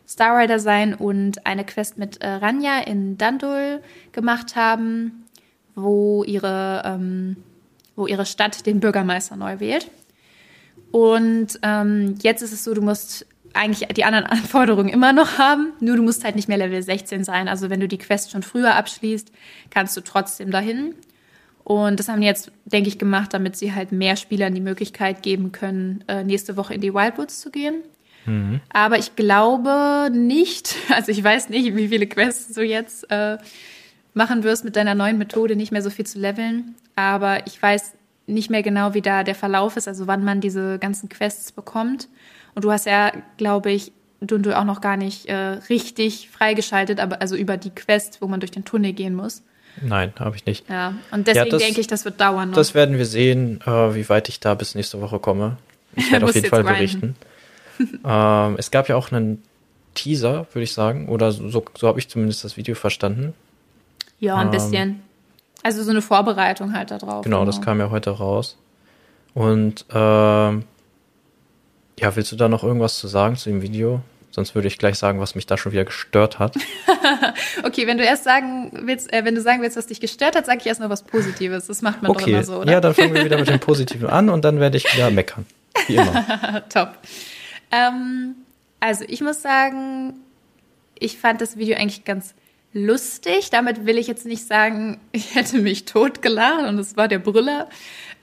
Star 0.07 0.39
Rider 0.39 0.59
sein 0.59 0.95
und 0.95 1.47
eine 1.47 1.65
Quest 1.65 1.99
mit 1.99 2.23
äh, 2.23 2.29
Ranja 2.29 2.81
in 2.81 3.19
Dandul 3.19 3.83
gemacht 4.13 4.57
haben, 4.57 5.27
wo 5.75 6.25
ihre, 6.25 6.83
ähm, 6.85 7.37
wo 7.97 8.07
ihre 8.07 8.27
Stadt 8.27 8.67
den 8.67 8.81
Bürgermeister 8.81 9.37
neu 9.37 9.61
wählt. 9.61 9.91
Und 10.91 11.59
ähm, 11.63 12.15
jetzt 12.23 12.43
ist 12.43 12.53
es 12.53 12.65
so, 12.65 12.73
du 12.73 12.81
musst 12.81 13.27
eigentlich 13.59 13.89
die 13.89 14.05
anderen 14.05 14.27
Anforderungen 14.27 14.89
immer 14.89 15.13
noch 15.13 15.39
haben, 15.39 15.73
nur 15.81 15.97
du 15.97 16.03
musst 16.03 16.25
halt 16.25 16.37
nicht 16.37 16.49
mehr 16.49 16.59
Level 16.59 16.83
16 16.83 17.25
sein. 17.25 17.49
Also 17.49 17.71
wenn 17.71 17.81
du 17.81 17.89
die 17.89 17.99
Quest 17.99 18.31
schon 18.31 18.43
früher 18.43 18.75
abschließt, 18.77 19.33
kannst 19.71 19.97
du 19.97 20.01
trotzdem 20.01 20.51
dahin. 20.51 20.95
Und 21.65 22.01
das 22.01 22.09
haben 22.09 22.23
die 22.23 22.27
jetzt, 22.27 22.51
denke 22.65 22.89
ich, 22.89 22.99
gemacht, 22.99 23.35
damit 23.35 23.57
sie 23.57 23.75
halt 23.75 23.93
mehr 23.93 24.17
Spielern 24.17 24.55
die 24.55 24.61
Möglichkeit 24.63 25.23
geben 25.23 25.53
können, 25.53 26.03
äh, 26.09 26.25
nächste 26.25 26.57
Woche 26.57 26.73
in 26.73 26.81
die 26.81 26.95
Wildwoods 26.95 27.41
zu 27.41 27.51
gehen. 27.51 27.83
Mhm. 28.25 28.61
Aber 28.73 28.99
ich 28.99 29.17
glaube 29.17 30.09
nicht, 30.11 30.77
also 30.95 31.13
ich 31.13 31.23
weiß 31.23 31.51
nicht, 31.51 31.77
wie 31.77 31.89
viele 31.89 32.07
Quests 32.07 32.55
du 32.55 32.63
jetzt 32.63 33.11
äh, 33.11 33.37
machen 34.15 34.45
wirst 34.45 34.65
mit 34.65 34.77
deiner 34.77 34.95
neuen 34.95 35.19
Methode, 35.19 35.57
nicht 35.57 35.73
mehr 35.73 35.83
so 35.83 35.91
viel 35.91 36.07
zu 36.07 36.19
leveln. 36.19 36.75
Aber 36.97 37.47
ich 37.47 37.61
weiß 37.61 37.93
nicht 38.27 38.51
mehr 38.51 38.63
genau, 38.63 38.95
wie 38.95 39.03
da 39.03 39.23
der 39.23 39.35
Verlauf 39.35 39.77
ist, 39.77 39.89
also 39.89 40.07
wann 40.07 40.25
man 40.25 40.41
diese 40.41 40.79
ganzen 40.79 41.09
Quests 41.09 41.53
bekommt. 41.53 42.09
Und 42.55 42.65
du 42.65 42.73
hast 42.73 42.87
ja, 42.87 43.13
glaube 43.37 43.71
ich, 43.71 43.93
Dundu 44.21 44.57
auch 44.57 44.65
noch 44.65 44.81
gar 44.81 44.97
nicht 44.97 45.27
äh, 45.27 45.35
richtig 45.69 46.29
freigeschaltet, 46.31 47.01
aber 47.01 47.21
also 47.21 47.37
über 47.37 47.57
die 47.57 47.71
Quest, 47.71 48.21
wo 48.21 48.27
man 48.27 48.41
durch 48.41 48.51
den 48.51 48.65
Tunnel 48.65 48.93
gehen 48.93 49.15
muss. 49.15 49.43
Nein, 49.81 50.13
habe 50.19 50.35
ich 50.35 50.45
nicht. 50.45 50.69
Ja, 50.69 50.95
und 51.13 51.29
deswegen 51.29 51.51
ja, 51.53 51.59
denke 51.59 51.81
ich, 51.81 51.87
das 51.87 52.05
wird 52.05 52.21
dauern. 52.21 52.51
Noch. 52.51 52.57
Das 52.57 52.75
werden 52.75 52.99
wir 52.99 53.07
sehen, 53.07 53.61
äh, 53.65 53.95
wie 53.95 54.09
weit 54.09 54.29
ich 54.29 54.41
da 54.41 54.55
bis 54.55 54.75
nächste 54.75 55.01
Woche 55.01 55.21
komme. 55.21 55.57
Ich 55.95 56.11
werde 56.13 56.27
auf 56.27 56.35
jeden 56.35 56.49
Fall 56.49 56.65
berichten. 56.65 57.15
ähm, 58.05 58.57
es 58.59 58.71
gab 58.73 58.89
ja 58.89 58.97
auch 58.97 59.13
einen 59.13 59.43
Teaser, 59.95 60.47
würde 60.53 60.65
ich 60.65 60.73
sagen, 60.73 61.09
oder 61.09 61.31
so, 61.31 61.65
so 61.77 61.89
habe 61.89 61.99
ich 61.99 62.09
zumindest 62.09 62.45
das 62.45 62.57
Video 62.57 62.75
verstanden. 62.75 63.35
Ja, 64.19 64.37
ein 64.37 64.47
ähm, 64.47 64.51
bisschen. 64.51 65.03
Also 65.63 65.83
so 65.83 65.91
eine 65.91 66.03
Vorbereitung 66.03 66.73
halt 66.73 66.91
darauf. 66.91 67.25
Genau, 67.25 67.41
genau, 67.41 67.45
das 67.45 67.61
kam 67.61 67.79
ja 67.79 67.91
heute 67.91 68.11
raus. 68.11 68.57
Und 69.35 69.85
ähm, 69.93 70.65
ja, 72.01 72.15
willst 72.17 72.33
du 72.33 72.37
da 72.37 72.49
noch 72.49 72.65
irgendwas 72.65 72.99
zu 72.99 73.09
sagen 73.09 73.37
zu 73.37 73.51
dem 73.51 73.63
Video? 73.63 74.01
Sonst 74.31 74.55
würde 74.55 74.69
ich 74.69 74.79
gleich 74.79 74.99
sagen, 74.99 75.21
was 75.21 75.35
mich 75.35 75.47
da 75.47 75.57
schon 75.57 75.73
wieder 75.73 75.85
gestört 75.85 76.39
hat. 76.39 76.55
okay, 77.65 77.87
wenn 77.87 77.99
du 77.99 78.05
erst 78.05 78.25
sagen 78.25 78.71
willst, 78.85 79.13
äh, 79.13 79.25
wenn 79.25 79.35
du 79.35 79.41
sagen 79.41 79.63
willst, 79.63 79.77
was 79.77 79.87
dich 79.87 80.01
gestört 80.01 80.37
hat, 80.37 80.47
sage 80.47 80.59
ich 80.61 80.67
erst 80.67 80.81
mal 80.81 80.91
was 80.91 81.03
Positives. 81.03 81.67
Das 81.67 81.83
macht 81.83 82.03
man 82.03 82.11
okay. 82.11 82.21
doch 82.21 82.29
immer 82.29 82.45
so, 82.45 82.61
oder? 82.61 82.73
Ja, 82.73 82.81
dann 82.81 82.95
fangen 82.95 83.15
wir 83.15 83.25
wieder 83.25 83.39
mit 83.39 83.49
dem 83.49 83.59
Positiven 83.59 84.09
an 84.09 84.29
und 84.29 84.45
dann 84.45 84.61
werde 84.61 84.77
ich 84.77 84.85
wieder 84.95 85.11
meckern. 85.11 85.47
Wie 85.87 85.97
immer. 85.97 86.63
Top. 86.69 86.93
Ähm, 87.73 88.37
also 88.81 89.05
ich 89.09 89.23
muss 89.23 89.43
sagen, 89.43 90.15
ich 90.99 91.19
fand 91.19 91.41
das 91.41 91.57
Video 91.57 91.77
eigentlich 91.77 92.05
ganz 92.05 92.35
lustig. 92.73 93.51
Damit 93.51 93.87
will 93.87 93.99
ich 93.99 94.07
jetzt 94.07 94.27
nicht 94.27 94.47
sagen, 94.47 95.01
ich 95.13 95.35
hätte 95.35 95.59
mich 95.59 95.85
totgelacht 95.85 96.69
und 96.69 96.79
es 96.79 96.97
war 96.97 97.09
der 97.09 97.19
Brüller. 97.19 97.69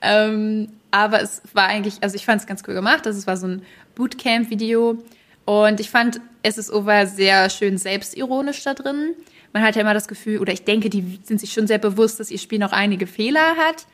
Ähm, 0.01 0.69
aber 0.95 1.21
es 1.21 1.41
war 1.51 1.67
eigentlich, 1.67 1.95
also 1.99 2.15
ich 2.15 2.23
fand 2.23 2.39
es 2.39 2.47
ganz 2.47 2.63
cool 2.65 2.73
gemacht. 2.73 3.05
Also 3.05 3.19
es 3.19 3.27
war 3.27 3.35
so 3.35 3.47
ein 3.47 3.63
Bootcamp-Video. 3.95 4.97
Und 5.43 5.81
ich 5.81 5.89
fand, 5.89 6.21
ist 6.41 6.71
over 6.71 7.05
sehr 7.05 7.49
schön 7.49 7.77
selbstironisch 7.77 8.63
da 8.63 8.73
drin. 8.73 9.09
Man 9.51 9.61
hat 9.61 9.75
ja 9.75 9.81
immer 9.81 9.93
das 9.93 10.07
Gefühl, 10.07 10.39
oder 10.39 10.53
ich 10.53 10.63
denke, 10.63 10.89
die 10.89 11.19
sind 11.23 11.41
sich 11.41 11.51
schon 11.51 11.67
sehr 11.67 11.79
bewusst, 11.79 12.21
dass 12.21 12.31
ihr 12.31 12.37
Spiel 12.37 12.59
noch 12.59 12.71
einige 12.71 13.07
Fehler 13.07 13.57
hat. 13.57 13.85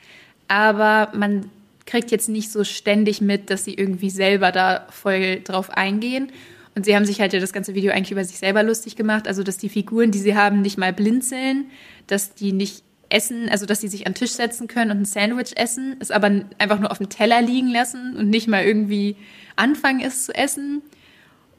Aber 0.47 1.11
man 1.17 1.49
kriegt 1.87 2.11
jetzt 2.11 2.29
nicht 2.29 2.51
so 2.51 2.63
ständig 2.63 3.19
mit, 3.19 3.49
dass 3.49 3.65
sie 3.65 3.73
irgendwie 3.73 4.11
selber 4.11 4.51
da 4.51 4.85
voll 4.91 5.41
drauf 5.43 5.71
eingehen. 5.71 6.31
Und 6.75 6.85
sie 6.85 6.95
haben 6.95 7.05
sich 7.05 7.19
halt 7.19 7.33
ja 7.33 7.39
das 7.39 7.51
ganze 7.51 7.73
Video 7.73 7.91
eigentlich 7.93 8.11
über 8.11 8.23
sich 8.23 8.37
selber 8.37 8.61
lustig 8.61 8.95
gemacht. 8.95 9.27
Also, 9.27 9.41
dass 9.41 9.57
die 9.57 9.69
Figuren, 9.69 10.11
die 10.11 10.19
sie 10.19 10.35
haben, 10.35 10.61
nicht 10.61 10.77
mal 10.77 10.93
blinzeln, 10.93 11.65
dass 12.05 12.35
die 12.35 12.51
nicht 12.51 12.83
essen, 13.11 13.49
also 13.49 13.65
dass 13.65 13.81
sie 13.81 13.87
sich 13.87 14.07
an 14.07 14.13
den 14.13 14.19
Tisch 14.19 14.31
setzen 14.31 14.67
können 14.67 14.91
und 14.91 15.01
ein 15.01 15.05
Sandwich 15.05 15.53
essen, 15.55 15.95
es 15.99 16.11
aber 16.11 16.31
einfach 16.57 16.79
nur 16.79 16.91
auf 16.91 16.97
dem 16.97 17.09
Teller 17.09 17.41
liegen 17.41 17.69
lassen 17.69 18.15
und 18.15 18.29
nicht 18.29 18.47
mal 18.47 18.63
irgendwie 18.63 19.15
anfangen, 19.55 20.01
es 20.01 20.25
zu 20.25 20.33
essen. 20.33 20.81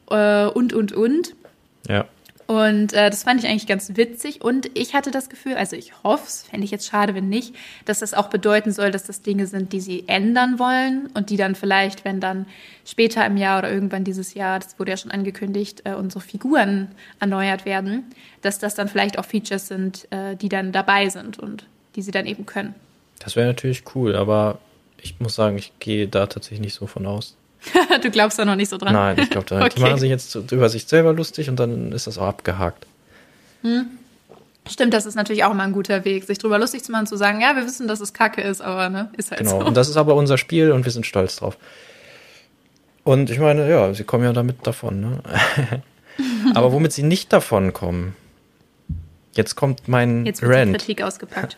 Äh, 0.09 0.45
und, 0.47 0.73
und, 0.73 0.91
und. 0.93 1.35
Ja. 1.87 2.05
Und 2.47 2.93
äh, 2.93 3.09
das 3.09 3.23
fand 3.23 3.43
ich 3.43 3.49
eigentlich 3.49 3.67
ganz 3.67 3.95
witzig. 3.95 4.41
Und 4.41 4.69
ich 4.77 4.93
hatte 4.93 5.11
das 5.11 5.29
Gefühl, 5.29 5.55
also 5.55 5.75
ich 5.75 6.03
hoffe 6.03 6.25
es, 6.27 6.43
fände 6.43 6.65
ich 6.65 6.71
jetzt 6.71 6.87
schade, 6.87 7.15
wenn 7.15 7.29
nicht, 7.29 7.55
dass 7.85 7.99
das 7.99 8.13
auch 8.13 8.29
bedeuten 8.29 8.71
soll, 8.71 8.91
dass 8.91 9.03
das 9.03 9.21
Dinge 9.21 9.47
sind, 9.47 9.73
die 9.73 9.79
sie 9.79 10.07
ändern 10.07 10.59
wollen 10.59 11.09
und 11.13 11.29
die 11.29 11.37
dann 11.37 11.55
vielleicht, 11.55 12.05
wenn 12.05 12.19
dann 12.19 12.45
später 12.85 13.25
im 13.25 13.37
Jahr 13.37 13.59
oder 13.59 13.71
irgendwann 13.71 14.03
dieses 14.03 14.33
Jahr, 14.33 14.59
das 14.59 14.77
wurde 14.79 14.91
ja 14.91 14.97
schon 14.97 15.11
angekündigt, 15.11 15.81
äh, 15.85 15.93
unsere 15.93 16.21
Figuren 16.21 16.89
erneuert 17.19 17.65
werden, 17.65 18.05
dass 18.41 18.59
das 18.59 18.75
dann 18.75 18.87
vielleicht 18.87 19.17
auch 19.17 19.25
Features 19.25 19.67
sind, 19.67 20.07
äh, 20.11 20.35
die 20.35 20.49
dann 20.49 20.71
dabei 20.71 21.09
sind 21.09 21.39
und 21.39 21.65
die 21.95 22.01
sie 22.01 22.11
dann 22.11 22.25
eben 22.25 22.45
können. 22.45 22.75
Das 23.19 23.35
wäre 23.35 23.47
natürlich 23.47 23.83
cool, 23.95 24.15
aber 24.15 24.59
ich 25.01 25.19
muss 25.19 25.35
sagen, 25.35 25.57
ich 25.57 25.71
gehe 25.79 26.07
da 26.07 26.27
tatsächlich 26.27 26.61
nicht 26.61 26.73
so 26.73 26.87
von 26.87 27.05
aus. 27.05 27.35
du 28.01 28.11
glaubst 28.11 28.39
da 28.39 28.45
noch 28.45 28.55
nicht 28.55 28.69
so 28.69 28.77
dran. 28.77 28.93
Nein, 28.93 29.17
ich 29.19 29.29
glaube, 29.29 29.47
da 29.47 29.57
okay. 29.65 29.73
die 29.75 29.81
machen 29.81 29.99
sich 29.99 30.09
jetzt 30.09 30.35
über 30.35 30.69
sich 30.69 30.85
selber 30.85 31.13
lustig 31.13 31.49
und 31.49 31.57
dann 31.57 31.91
ist 31.91 32.07
das 32.07 32.17
auch 32.17 32.27
abgehakt. 32.27 32.85
Hm. 33.61 33.85
Stimmt, 34.69 34.93
das 34.93 35.05
ist 35.05 35.15
natürlich 35.15 35.43
auch 35.43 35.51
immer 35.51 35.63
ein 35.63 35.73
guter 35.73 36.05
Weg, 36.05 36.23
sich 36.23 36.37
drüber 36.37 36.57
lustig 36.57 36.83
zu 36.83 36.91
machen, 36.91 37.05
zu 37.05 37.17
sagen, 37.17 37.41
ja, 37.41 37.55
wir 37.55 37.65
wissen, 37.65 37.87
dass 37.87 37.99
es 37.99 38.13
Kacke 38.13 38.41
ist, 38.41 38.61
aber 38.61 38.89
ne, 38.89 39.09
ist 39.17 39.31
halt 39.31 39.41
genau. 39.41 39.59
so. 39.59 39.65
Und 39.65 39.75
das 39.75 39.89
ist 39.89 39.97
aber 39.97 40.15
unser 40.15 40.37
Spiel 40.37 40.71
und 40.71 40.85
wir 40.85 40.91
sind 40.91 41.05
stolz 41.05 41.35
drauf. 41.35 41.57
Und 43.03 43.29
ich 43.29 43.39
meine, 43.39 43.69
ja, 43.69 43.93
sie 43.93 44.05
kommen 44.05 44.23
ja 44.23 44.31
damit 44.31 44.65
davon, 44.65 45.01
ne? 45.01 45.19
aber 46.53 46.71
womit 46.71 46.93
sie 46.93 47.03
nicht 47.03 47.33
davon 47.33 47.73
kommen, 47.73 48.15
jetzt 49.33 49.55
kommt 49.55 49.89
mein 49.89 50.25
jetzt 50.25 50.41
wird 50.41 50.53
Rant. 50.53 50.77
Kritik 50.77 51.01
ausgepackt. 51.01 51.57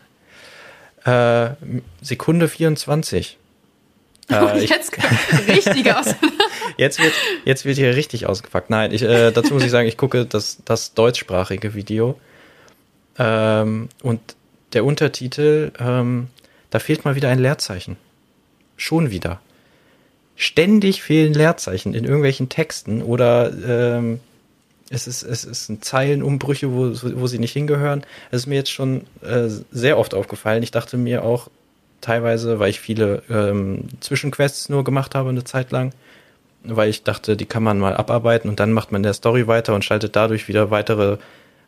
Äh, 1.06 1.50
Sekunde 2.02 2.48
24. 2.48 3.38
Äh, 4.30 4.66
jetzt 4.66 4.92
richtig 5.48 5.94
aus. 5.94 6.16
jetzt, 6.78 7.00
wird, 7.00 7.14
jetzt 7.46 7.66
wird 7.66 7.78
hier 7.78 7.96
richtig 7.96 8.26
ausgepackt. 8.26 8.70
Nein, 8.70 8.92
ich, 8.92 9.04
äh, 9.04 9.32
dazu 9.32 9.54
muss 9.54 9.64
ich 9.64 9.72
sagen, 9.72 9.88
ich 9.88 9.98
gucke 9.98 10.26
das, 10.26 10.58
das 10.66 10.94
deutschsprachige 10.94 11.76
Video. 11.76 12.20
Ähm, 13.18 13.90
und 14.02 14.20
der 14.74 14.84
Untertitel, 14.84 15.72
ähm, 15.80 16.28
da 16.70 16.80
fehlt 16.80 17.06
mal 17.06 17.16
wieder 17.16 17.30
ein 17.30 17.40
Leerzeichen. 17.40 17.98
Schon 18.78 19.12
wieder. 19.12 19.40
Ständig 20.36 21.02
fehlen 21.02 21.34
Leerzeichen 21.34 21.94
in 21.94 22.04
irgendwelchen 22.04 22.50
Texten 22.50 23.02
oder 23.02 23.54
ähm, 23.66 24.20
es 24.90 25.08
ist, 25.08 25.24
es 25.24 25.46
ist 25.46 25.70
ein 25.70 25.82
Zeilenumbrüche, 25.82 26.72
wo, 26.72 26.92
wo 27.20 27.28
sie 27.28 27.40
nicht 27.40 27.54
hingehören. 27.54 28.04
Das 28.32 28.42
ist 28.42 28.48
mir 28.48 28.56
jetzt 28.56 28.72
schon 28.72 29.06
äh, 29.22 29.48
sehr 29.72 29.98
oft 29.98 30.14
aufgefallen. 30.14 30.62
Ich 30.62 30.72
dachte 30.72 30.98
mir 30.98 31.24
auch, 31.24 31.50
teilweise, 32.06 32.60
weil 32.60 32.70
ich 32.70 32.80
viele 32.80 33.24
ähm, 33.30 33.86
Zwischenquests 34.00 34.70
nur 34.70 34.84
gemacht 34.84 35.16
habe 35.16 35.30
eine 35.30 35.44
Zeit 35.44 35.72
lang, 35.72 35.94
weil 36.64 36.90
ich 36.90 37.04
dachte, 37.04 37.36
die 37.36 37.46
kann 37.46 37.64
man 37.64 37.80
mal 37.80 37.98
abarbeiten 37.98 38.50
und 38.50 38.60
dann 38.60 38.72
macht 38.72 38.92
man 38.92 39.04
der 39.04 39.14
Story 39.14 39.48
weiter 39.48 39.74
und 39.74 39.84
schaltet 39.84 40.16
dadurch 40.16 40.48
wieder 40.48 40.70
weitere 40.70 41.18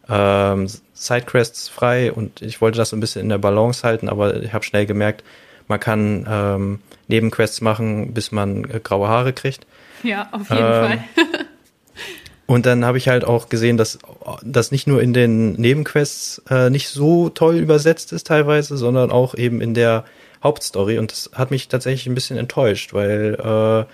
ähm, 0.08 0.68
Sidequests 0.94 1.70
frei 1.70 2.12
und 2.12 2.42
ich 2.42 2.62
wollte 2.62 2.78
das 2.78 2.90
so 2.90 2.96
ein 2.96 3.00
bisschen 3.00 3.24
in 3.24 3.30
der 3.30 3.40
Balance 3.40 3.84
halten, 3.84 4.10
aber 4.10 4.42
ich 4.42 4.54
habe 4.54 4.64
schnell 4.64 4.86
gemerkt, 4.86 5.24
man 5.68 5.80
kann 5.80 6.26
ähm, 6.30 6.80
Nebenquests 7.08 7.62
machen, 7.62 8.14
bis 8.14 8.32
man 8.32 8.64
äh, 8.66 8.80
graue 8.82 9.08
Haare 9.08 9.34
kriegt. 9.34 9.66
Ja, 10.04 10.30
auf 10.32 10.50
jeden 10.50 10.64
ähm, 10.64 10.86
Fall. 10.86 11.00
und 12.46 12.66
dann 12.66 12.86
habe 12.86 12.98
ich 12.98 13.10
halt 13.10 13.26
auch 13.26 13.50
gesehen, 13.50 13.76
dass 13.76 14.00
das 14.44 14.72
nicht 14.72 14.88
nur 14.88 15.02
in 15.02 15.14
den 15.14 15.54
Nebenquests 15.54 16.44
äh, 16.50 16.70
nicht 16.70 16.90
so 16.90 17.30
toll 17.30 17.56
übersetzt 17.56 18.14
ist 18.14 18.28
teilweise, 18.28 18.78
sondern 18.78 19.12
auch 19.12 19.36
eben 19.36 19.62
in 19.62 19.74
der 19.74 20.06
Hauptstory 20.44 21.00
und 21.00 21.12
das 21.12 21.32
hat 21.34 21.52
mich 21.52 21.68
tatsächlich 21.68 22.08
ein 22.08 22.16
bisschen 22.16 22.38
enttäuscht, 22.38 22.94
weil 22.94 23.36
äh, 23.36 23.92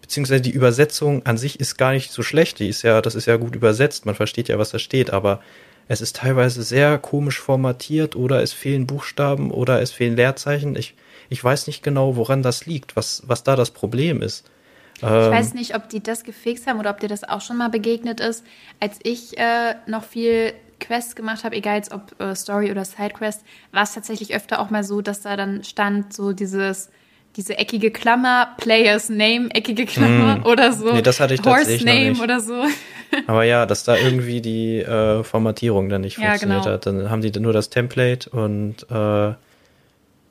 beziehungsweise 0.00 0.40
die 0.40 0.50
Übersetzung 0.50 1.24
an 1.26 1.38
sich 1.38 1.58
ist 1.60 1.76
gar 1.76 1.92
nicht 1.92 2.12
so 2.12 2.22
schlecht, 2.22 2.58
die 2.58 2.68
ist 2.68 2.82
ja, 2.82 3.02
das 3.02 3.14
ist 3.14 3.26
ja 3.26 3.36
gut 3.36 3.56
übersetzt, 3.56 4.06
man 4.06 4.14
versteht 4.14 4.48
ja, 4.48 4.58
was 4.58 4.70
da 4.70 4.78
steht, 4.78 5.10
aber 5.10 5.40
es 5.88 6.00
ist 6.00 6.16
teilweise 6.16 6.62
sehr 6.62 6.98
komisch 6.98 7.40
formatiert 7.40 8.16
oder 8.16 8.42
es 8.42 8.52
fehlen 8.52 8.86
Buchstaben 8.86 9.50
oder 9.50 9.80
es 9.80 9.92
fehlen 9.92 10.16
Leerzeichen. 10.16 10.74
Ich, 10.76 10.94
ich 11.28 11.42
weiß 11.42 11.66
nicht 11.68 11.82
genau, 11.82 12.16
woran 12.16 12.42
das 12.42 12.66
liegt, 12.66 12.96
was, 12.96 13.22
was 13.26 13.44
da 13.44 13.56
das 13.56 13.70
Problem 13.70 14.20
ist. 14.20 14.50
Ich 14.96 15.02
ähm, 15.02 15.08
weiß 15.08 15.54
nicht, 15.54 15.76
ob 15.76 15.88
die 15.88 16.02
das 16.02 16.24
gefixt 16.24 16.66
haben 16.66 16.80
oder 16.80 16.90
ob 16.90 17.00
dir 17.00 17.08
das 17.08 17.22
auch 17.22 17.40
schon 17.40 17.58
mal 17.58 17.68
begegnet 17.68 18.20
ist. 18.20 18.44
Als 18.80 18.98
ich 19.02 19.36
äh, 19.38 19.74
noch 19.86 20.04
viel 20.04 20.54
Quests 20.80 21.16
gemacht 21.16 21.44
habe, 21.44 21.56
egal 21.56 21.76
jetzt 21.76 21.92
ob 21.92 22.20
äh, 22.20 22.34
Story 22.34 22.70
oder 22.70 22.84
Sidequest, 22.84 23.42
war 23.72 23.82
es 23.82 23.94
tatsächlich 23.94 24.34
öfter 24.34 24.60
auch 24.60 24.70
mal 24.70 24.84
so, 24.84 25.00
dass 25.00 25.22
da 25.22 25.36
dann 25.36 25.64
stand 25.64 26.12
so 26.12 26.32
dieses 26.32 26.90
diese 27.36 27.58
eckige 27.58 27.90
Klammer, 27.90 28.54
Players 28.56 29.10
Name, 29.10 29.48
eckige 29.52 29.84
Klammer 29.84 30.38
mm. 30.38 30.46
oder 30.46 30.72
so. 30.72 30.90
Nee, 30.90 31.02
das 31.02 31.20
hatte 31.20 31.34
ich 31.34 31.44
Horse 31.44 31.84
Name 31.84 32.14
oder 32.22 32.40
so. 32.40 32.64
Aber 33.26 33.44
ja, 33.44 33.66
dass 33.66 33.84
da 33.84 33.96
irgendwie 33.96 34.40
die 34.40 34.78
äh, 34.78 35.22
Formatierung 35.22 35.90
dann 35.90 36.00
nicht 36.00 36.18
ja, 36.18 36.30
funktioniert 36.30 36.62
genau. 36.62 36.74
hat. 36.74 36.86
Dann 36.86 37.10
haben 37.10 37.20
die 37.20 37.38
nur 37.38 37.52
das 37.52 37.68
Template 37.68 38.30
und 38.30 38.86
äh, 38.90 39.34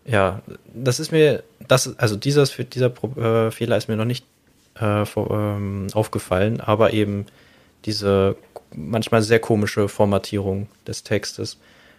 ja, 0.08 0.41
das 0.73 0.99
ist 0.99 1.12
mir, 1.12 1.43
das, 1.67 1.97
also 1.97 2.15
dieses, 2.15 2.55
dieser 2.73 2.91
äh, 3.17 3.51
Fehler 3.51 3.77
ist 3.77 3.88
mir 3.88 3.95
noch 3.95 4.05
nicht 4.05 4.25
äh, 4.79 5.05
vor, 5.05 5.31
ähm, 5.31 5.88
aufgefallen, 5.93 6.60
aber 6.60 6.93
eben 6.93 7.25
diese 7.86 8.36
manchmal 8.75 9.21
sehr 9.21 9.39
komische 9.39 9.88
Formatierung 9.88 10.67
des 10.88 11.03
Textes. 11.03 11.57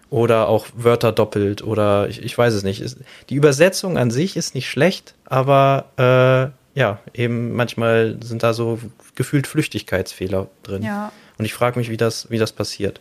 Oder 0.08 0.48
auch 0.48 0.66
Wörter 0.76 1.10
doppelt 1.10 1.62
oder 1.62 2.08
ich, 2.08 2.22
ich 2.22 2.38
weiß 2.38 2.54
es 2.54 2.62
nicht. 2.62 2.96
Die 3.28 3.34
Übersetzung 3.34 3.98
an 3.98 4.12
sich 4.12 4.36
ist 4.36 4.54
nicht 4.54 4.70
schlecht, 4.70 5.14
aber 5.24 6.52
äh, 6.76 6.78
ja, 6.78 7.00
eben 7.12 7.54
manchmal 7.54 8.16
sind 8.22 8.44
da 8.44 8.52
so 8.52 8.78
gefühlt 9.16 9.48
Flüchtigkeitsfehler 9.48 10.46
drin. 10.62 10.82
Ja. 10.84 11.10
Und 11.38 11.44
ich 11.44 11.54
frage 11.54 11.78
mich, 11.78 11.90
wie 11.90 11.96
das, 11.96 12.30
wie 12.30 12.38
das 12.38 12.52
passiert. 12.52 13.00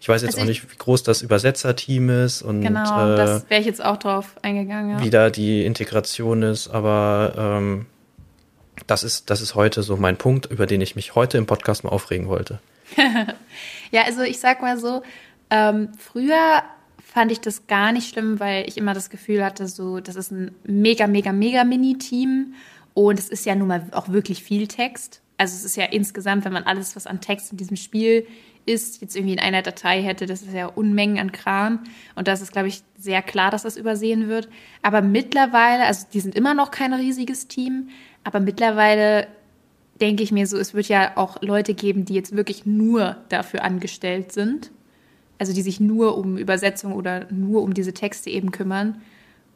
Ich 0.00 0.08
weiß 0.08 0.22
jetzt 0.22 0.34
also 0.34 0.44
auch 0.44 0.48
nicht, 0.48 0.70
wie 0.70 0.76
groß 0.76 1.02
das 1.02 1.20
Übersetzerteam 1.20 2.08
ist 2.08 2.42
und 2.42 2.62
genau, 2.62 3.12
äh, 3.12 3.16
das 3.16 3.50
wäre 3.50 3.60
ich 3.60 3.66
jetzt 3.66 3.84
auch 3.84 3.98
drauf 3.98 4.36
eingegangen. 4.40 4.98
Ja. 4.98 5.04
Wie 5.04 5.10
da 5.10 5.30
die 5.30 5.64
Integration 5.66 6.42
ist, 6.42 6.68
aber 6.68 7.34
ähm, 7.36 7.86
das 8.86 9.04
ist, 9.04 9.28
das 9.28 9.42
ist 9.42 9.54
heute 9.54 9.82
so 9.82 9.96
mein 9.96 10.16
Punkt, 10.16 10.46
über 10.46 10.66
den 10.66 10.80
ich 10.80 10.96
mich 10.96 11.14
heute 11.14 11.36
im 11.36 11.46
Podcast 11.46 11.84
mal 11.84 11.90
aufregen 11.90 12.28
wollte. 12.28 12.60
ja, 13.90 14.02
also 14.04 14.22
ich 14.22 14.38
sag 14.38 14.62
mal 14.62 14.78
so, 14.78 15.02
ähm, 15.50 15.90
früher 15.98 16.62
fand 17.02 17.32
ich 17.32 17.40
das 17.40 17.66
gar 17.66 17.92
nicht 17.92 18.08
schlimm, 18.08 18.38
weil 18.38 18.68
ich 18.68 18.76
immer 18.76 18.94
das 18.94 19.10
Gefühl 19.10 19.44
hatte, 19.44 19.66
so, 19.66 20.00
das 20.00 20.16
ist 20.16 20.30
ein 20.30 20.54
mega, 20.64 21.06
mega, 21.06 21.32
mega 21.32 21.64
Mini-Team 21.64 22.54
und 22.94 23.18
es 23.18 23.28
ist 23.28 23.46
ja 23.46 23.54
nun 23.54 23.68
mal 23.68 23.86
auch 23.92 24.08
wirklich 24.08 24.42
viel 24.42 24.68
Text. 24.68 25.20
Also 25.36 25.56
es 25.56 25.64
ist 25.64 25.76
ja 25.76 25.86
insgesamt, 25.86 26.44
wenn 26.44 26.52
man 26.52 26.64
alles, 26.64 26.94
was 26.96 27.06
an 27.06 27.20
Text 27.20 27.50
in 27.50 27.56
diesem 27.56 27.76
Spiel 27.76 28.26
ist, 28.66 29.00
jetzt 29.00 29.16
irgendwie 29.16 29.32
in 29.32 29.40
einer 29.40 29.62
Datei 29.62 30.02
hätte, 30.02 30.26
das 30.26 30.42
ist 30.42 30.52
ja 30.52 30.66
Unmengen 30.66 31.18
an 31.18 31.32
Kram. 31.32 31.80
Und 32.14 32.28
das 32.28 32.42
ist, 32.42 32.52
glaube 32.52 32.68
ich, 32.68 32.82
sehr 32.98 33.22
klar, 33.22 33.50
dass 33.50 33.62
das 33.62 33.76
übersehen 33.76 34.28
wird. 34.28 34.48
Aber 34.82 35.00
mittlerweile, 35.02 35.84
also 35.84 36.06
die 36.12 36.20
sind 36.20 36.34
immer 36.34 36.54
noch 36.54 36.70
kein 36.70 36.92
riesiges 36.92 37.48
Team, 37.48 37.88
aber 38.22 38.38
mittlerweile 38.38 39.28
denke 40.00 40.22
ich 40.22 40.32
mir 40.32 40.46
so, 40.46 40.56
es 40.56 40.74
wird 40.74 40.88
ja 40.88 41.12
auch 41.16 41.42
Leute 41.42 41.74
geben, 41.74 42.04
die 42.04 42.14
jetzt 42.14 42.34
wirklich 42.36 42.66
nur 42.66 43.16
dafür 43.28 43.64
angestellt 43.64 44.32
sind. 44.32 44.70
also 45.38 45.54
die 45.54 45.62
sich 45.62 45.80
nur 45.80 46.18
um 46.18 46.36
Übersetzung 46.36 46.92
oder 46.92 47.26
nur 47.30 47.62
um 47.62 47.72
diese 47.72 47.94
Texte 47.94 48.28
eben 48.28 48.50
kümmern. 48.50 49.00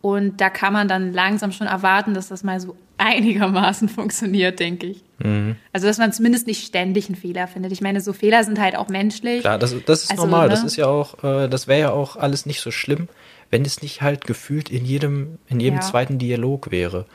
Und 0.00 0.40
da 0.40 0.50
kann 0.50 0.72
man 0.74 0.86
dann 0.86 1.12
langsam 1.14 1.50
schon 1.50 1.66
erwarten, 1.66 2.12
dass 2.12 2.28
das 2.28 2.42
mal 2.42 2.60
so 2.60 2.76
einigermaßen 2.98 3.88
funktioniert, 3.88 4.60
denke 4.60 4.86
ich. 4.88 5.02
Mhm. 5.18 5.56
Also, 5.72 5.86
dass 5.86 5.98
man 5.98 6.12
zumindest 6.12 6.46
nicht 6.46 6.66
ständig 6.66 7.06
einen 7.06 7.16
Fehler 7.16 7.48
findet. 7.48 7.72
Ich 7.72 7.80
meine, 7.80 8.00
so 8.00 8.12
Fehler 8.12 8.44
sind 8.44 8.60
halt 8.60 8.76
auch 8.76 8.88
menschlich. 8.88 9.40
Klar, 9.40 9.58
das, 9.58 9.74
das 9.86 10.04
ist 10.04 10.10
also, 10.10 10.24
normal. 10.24 10.48
Ne? 10.48 10.50
Das 10.50 10.62
ist 10.62 10.76
ja 10.76 10.86
auch, 10.86 11.24
äh, 11.24 11.48
das 11.48 11.68
wäre 11.68 11.80
ja 11.80 11.90
auch 11.90 12.16
alles 12.16 12.46
nicht 12.46 12.60
so 12.60 12.70
schlimm, 12.70 13.08
wenn 13.50 13.64
es 13.64 13.82
nicht 13.82 14.02
halt 14.02 14.26
gefühlt 14.26 14.68
in 14.68 14.84
jedem, 14.84 15.38
in 15.48 15.60
jedem 15.60 15.76
ja. 15.76 15.82
zweiten 15.82 16.18
Dialog 16.18 16.70
wäre. 16.70 17.06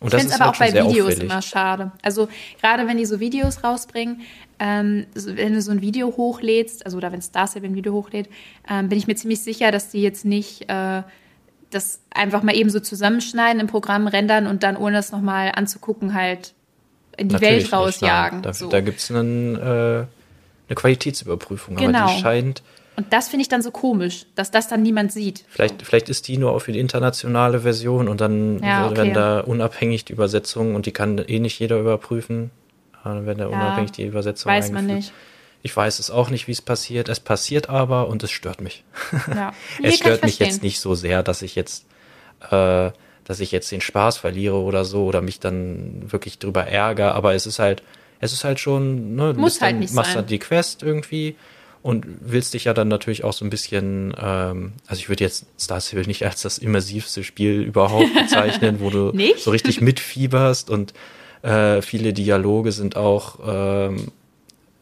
Und 0.00 0.14
ich 0.14 0.20
finde 0.20 0.34
es 0.34 0.40
aber 0.40 0.50
auch 0.50 0.58
bei 0.58 0.72
Videos 0.72 1.06
auffällig. 1.06 1.24
immer 1.24 1.42
schade. 1.42 1.90
Also 2.02 2.28
gerade 2.60 2.86
wenn 2.86 2.98
die 2.98 3.04
so 3.04 3.18
Videos 3.18 3.64
rausbringen, 3.64 4.20
ähm, 4.60 5.06
wenn 5.14 5.54
du 5.54 5.62
so 5.62 5.72
ein 5.72 5.80
Video 5.80 6.16
hochlädst, 6.16 6.84
also 6.84 6.96
oder 6.96 7.10
wenn 7.10 7.20
Star 7.20 7.48
ein 7.56 7.74
Video 7.74 7.92
hochlädt, 7.92 8.28
ähm, 8.68 8.88
bin 8.88 8.98
ich 8.98 9.06
mir 9.06 9.16
ziemlich 9.16 9.42
sicher, 9.42 9.72
dass 9.72 9.90
die 9.90 10.02
jetzt 10.02 10.24
nicht 10.24 10.68
äh, 10.70 11.02
das 11.70 12.00
einfach 12.10 12.42
mal 12.42 12.54
eben 12.54 12.70
so 12.70 12.80
zusammenschneiden 12.80 13.60
im 13.60 13.66
Programm, 13.66 14.06
rendern 14.06 14.46
und 14.46 14.62
dann, 14.62 14.76
ohne 14.76 14.96
das 14.96 15.12
nochmal 15.12 15.52
anzugucken, 15.54 16.14
halt 16.14 16.54
in 17.16 17.28
die 17.28 17.34
Natürlich 17.34 17.64
Welt 17.64 17.72
rausjagen. 17.72 18.42
Da, 18.42 18.54
so. 18.54 18.68
da 18.68 18.80
gibt 18.80 19.00
es 19.00 19.10
äh, 19.10 19.14
eine 19.14 20.06
Qualitätsüberprüfung, 20.74 21.76
genau. 21.76 21.98
aber 21.98 22.08
die 22.08 22.14
genau. 22.14 22.22
scheint. 22.22 22.62
Und 22.98 23.12
das 23.12 23.28
finde 23.28 23.42
ich 23.42 23.48
dann 23.48 23.62
so 23.62 23.70
komisch, 23.70 24.26
dass 24.34 24.50
das 24.50 24.66
dann 24.66 24.82
niemand 24.82 25.12
sieht. 25.12 25.44
Vielleicht, 25.50 25.82
vielleicht 25.82 26.08
ist 26.08 26.26
die 26.26 26.36
nur 26.36 26.50
auf 26.50 26.64
die 26.64 26.76
internationale 26.76 27.60
Version 27.60 28.08
und 28.08 28.20
dann 28.20 28.60
ja, 28.60 28.86
okay. 28.86 28.96
werden 28.96 29.14
da 29.14 29.38
unabhängig 29.38 30.04
die 30.04 30.14
Übersetzungen 30.14 30.74
und 30.74 30.84
die 30.84 30.90
kann 30.90 31.16
eh 31.18 31.38
nicht 31.38 31.60
jeder 31.60 31.78
überprüfen. 31.78 32.50
Dann 33.04 33.24
werden 33.24 33.38
da 33.38 33.48
ja, 33.48 33.56
unabhängig 33.56 33.92
die 33.92 34.04
Übersetzungen 34.04 34.52
Weiß 34.52 34.72
man 34.72 34.86
nicht. 34.86 35.12
Ich 35.62 35.76
weiß 35.76 36.00
es 36.00 36.10
auch 36.10 36.28
nicht, 36.28 36.48
wie 36.48 36.52
es 36.52 36.60
passiert. 36.60 37.08
Es 37.08 37.20
passiert 37.20 37.68
aber 37.68 38.08
und 38.08 38.24
es 38.24 38.32
stört 38.32 38.60
mich. 38.60 38.82
Ja. 39.32 39.52
es 39.82 39.94
stört 39.94 40.24
mich 40.24 40.40
jetzt 40.40 40.64
nicht 40.64 40.80
so 40.80 40.96
sehr, 40.96 41.22
dass 41.22 41.42
ich 41.42 41.54
jetzt, 41.54 41.86
äh, 42.50 42.90
dass 43.22 43.38
ich 43.38 43.52
jetzt 43.52 43.70
den 43.70 43.80
Spaß 43.80 44.16
verliere 44.16 44.56
oder 44.56 44.84
so 44.84 45.04
oder 45.04 45.20
mich 45.20 45.38
dann 45.38 46.10
wirklich 46.10 46.40
drüber 46.40 46.66
ärgere. 46.66 47.14
Aber 47.14 47.32
es 47.34 47.46
ist 47.46 47.60
halt, 47.60 47.84
es 48.18 48.32
ist 48.32 48.42
halt 48.42 48.58
schon, 48.58 49.14
ne, 49.14 49.34
du 49.34 49.40
Muss 49.40 49.60
halt 49.60 49.74
dann, 49.74 49.78
nicht 49.78 49.94
machst 49.94 50.14
sein. 50.14 50.22
dann 50.22 50.26
die 50.26 50.40
Quest 50.40 50.82
irgendwie 50.82 51.36
und 51.82 52.06
willst 52.20 52.54
dich 52.54 52.64
ja 52.64 52.74
dann 52.74 52.88
natürlich 52.88 53.24
auch 53.24 53.32
so 53.32 53.44
ein 53.44 53.50
bisschen, 53.50 54.14
ähm, 54.20 54.72
also 54.86 55.00
ich 55.00 55.08
würde 55.08 55.24
jetzt 55.24 55.46
Star 55.58 55.80
Civil 55.80 56.06
nicht 56.06 56.24
als 56.24 56.42
das 56.42 56.58
immersivste 56.58 57.24
Spiel 57.24 57.62
überhaupt 57.62 58.12
bezeichnen, 58.20 58.80
wo 58.80 58.90
du 58.90 59.12
so 59.36 59.50
richtig 59.50 59.80
mitfieberst 59.80 60.70
und 60.70 60.92
äh, 61.42 61.82
viele 61.82 62.12
Dialoge 62.12 62.72
sind 62.72 62.96
auch 62.96 63.38
ähm, 63.46 64.08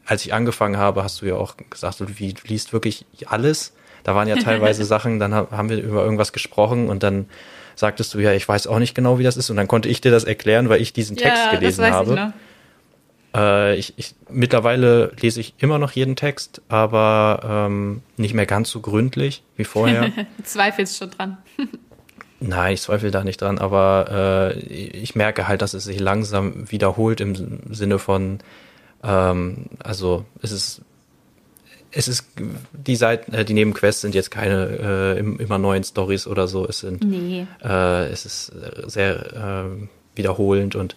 als 0.06 0.24
ich 0.24 0.32
angefangen 0.32 0.78
habe, 0.78 1.02
hast 1.02 1.20
du 1.20 1.26
ja 1.26 1.34
auch 1.34 1.56
gesagt, 1.68 2.00
du 2.00 2.06
liest 2.46 2.72
wirklich 2.72 3.04
alles. 3.26 3.74
Da 4.04 4.14
waren 4.14 4.28
ja 4.28 4.36
teilweise 4.36 4.84
Sachen, 4.86 5.18
dann 5.18 5.34
haben 5.34 5.68
wir 5.68 5.82
über 5.82 6.02
irgendwas 6.04 6.32
gesprochen 6.32 6.88
und 6.88 7.02
dann 7.02 7.26
sagtest 7.74 8.14
du 8.14 8.20
ja, 8.20 8.32
ich 8.32 8.48
weiß 8.48 8.68
auch 8.68 8.78
nicht 8.78 8.94
genau, 8.94 9.18
wie 9.18 9.24
das 9.24 9.36
ist. 9.36 9.50
Und 9.50 9.56
dann 9.56 9.66
konnte 9.66 9.88
ich 9.88 10.00
dir 10.00 10.12
das 10.12 10.24
erklären, 10.24 10.68
weil 10.68 10.80
ich 10.80 10.92
diesen 10.92 11.16
Text 11.16 11.42
ja, 11.44 11.58
gelesen 11.58 11.84
habe. 11.90 12.32
Ich, 13.36 13.42
äh, 13.42 13.76
ich, 13.76 13.94
ich, 13.96 14.14
mittlerweile 14.30 15.12
lese 15.20 15.40
ich 15.40 15.54
immer 15.58 15.78
noch 15.78 15.92
jeden 15.92 16.16
Text, 16.16 16.62
aber 16.68 17.66
ähm, 17.68 18.02
nicht 18.16 18.34
mehr 18.34 18.46
ganz 18.46 18.70
so 18.70 18.80
gründlich 18.80 19.42
wie 19.56 19.64
vorher. 19.64 20.10
Zweifelst 20.42 20.96
schon 20.96 21.10
dran. 21.10 21.38
Nein, 22.40 22.74
ich 22.74 22.82
zweifle 22.82 23.10
da 23.10 23.24
nicht 23.24 23.40
dran, 23.40 23.58
aber 23.58 24.52
äh, 24.54 24.58
ich 24.58 25.14
merke 25.14 25.48
halt, 25.48 25.62
dass 25.62 25.74
es 25.74 25.84
sich 25.84 25.98
langsam 25.98 26.70
wiederholt 26.70 27.20
im 27.20 27.60
Sinne 27.72 27.98
von, 27.98 28.40
ähm, 29.02 29.66
also 29.82 30.24
es 30.42 30.52
ist 30.52 30.82
es 31.92 32.08
ist 32.08 32.26
die 32.72 32.96
Seiten, 32.96 33.32
äh, 33.32 33.44
die 33.44 33.54
Nebenquests 33.54 34.02
sind 34.02 34.14
jetzt 34.14 34.30
keine 34.30 35.16
äh, 35.16 35.18
immer 35.18 35.58
neuen 35.58 35.82
Stories 35.82 36.26
oder 36.26 36.46
so. 36.46 36.66
Es 36.68 36.80
sind 36.80 37.02
nee. 37.04 37.46
äh, 37.64 38.08
es 38.08 38.26
ist 38.26 38.52
sehr 38.86 39.66
äh, 39.74 39.86
wiederholend 40.14 40.74
und 40.74 40.94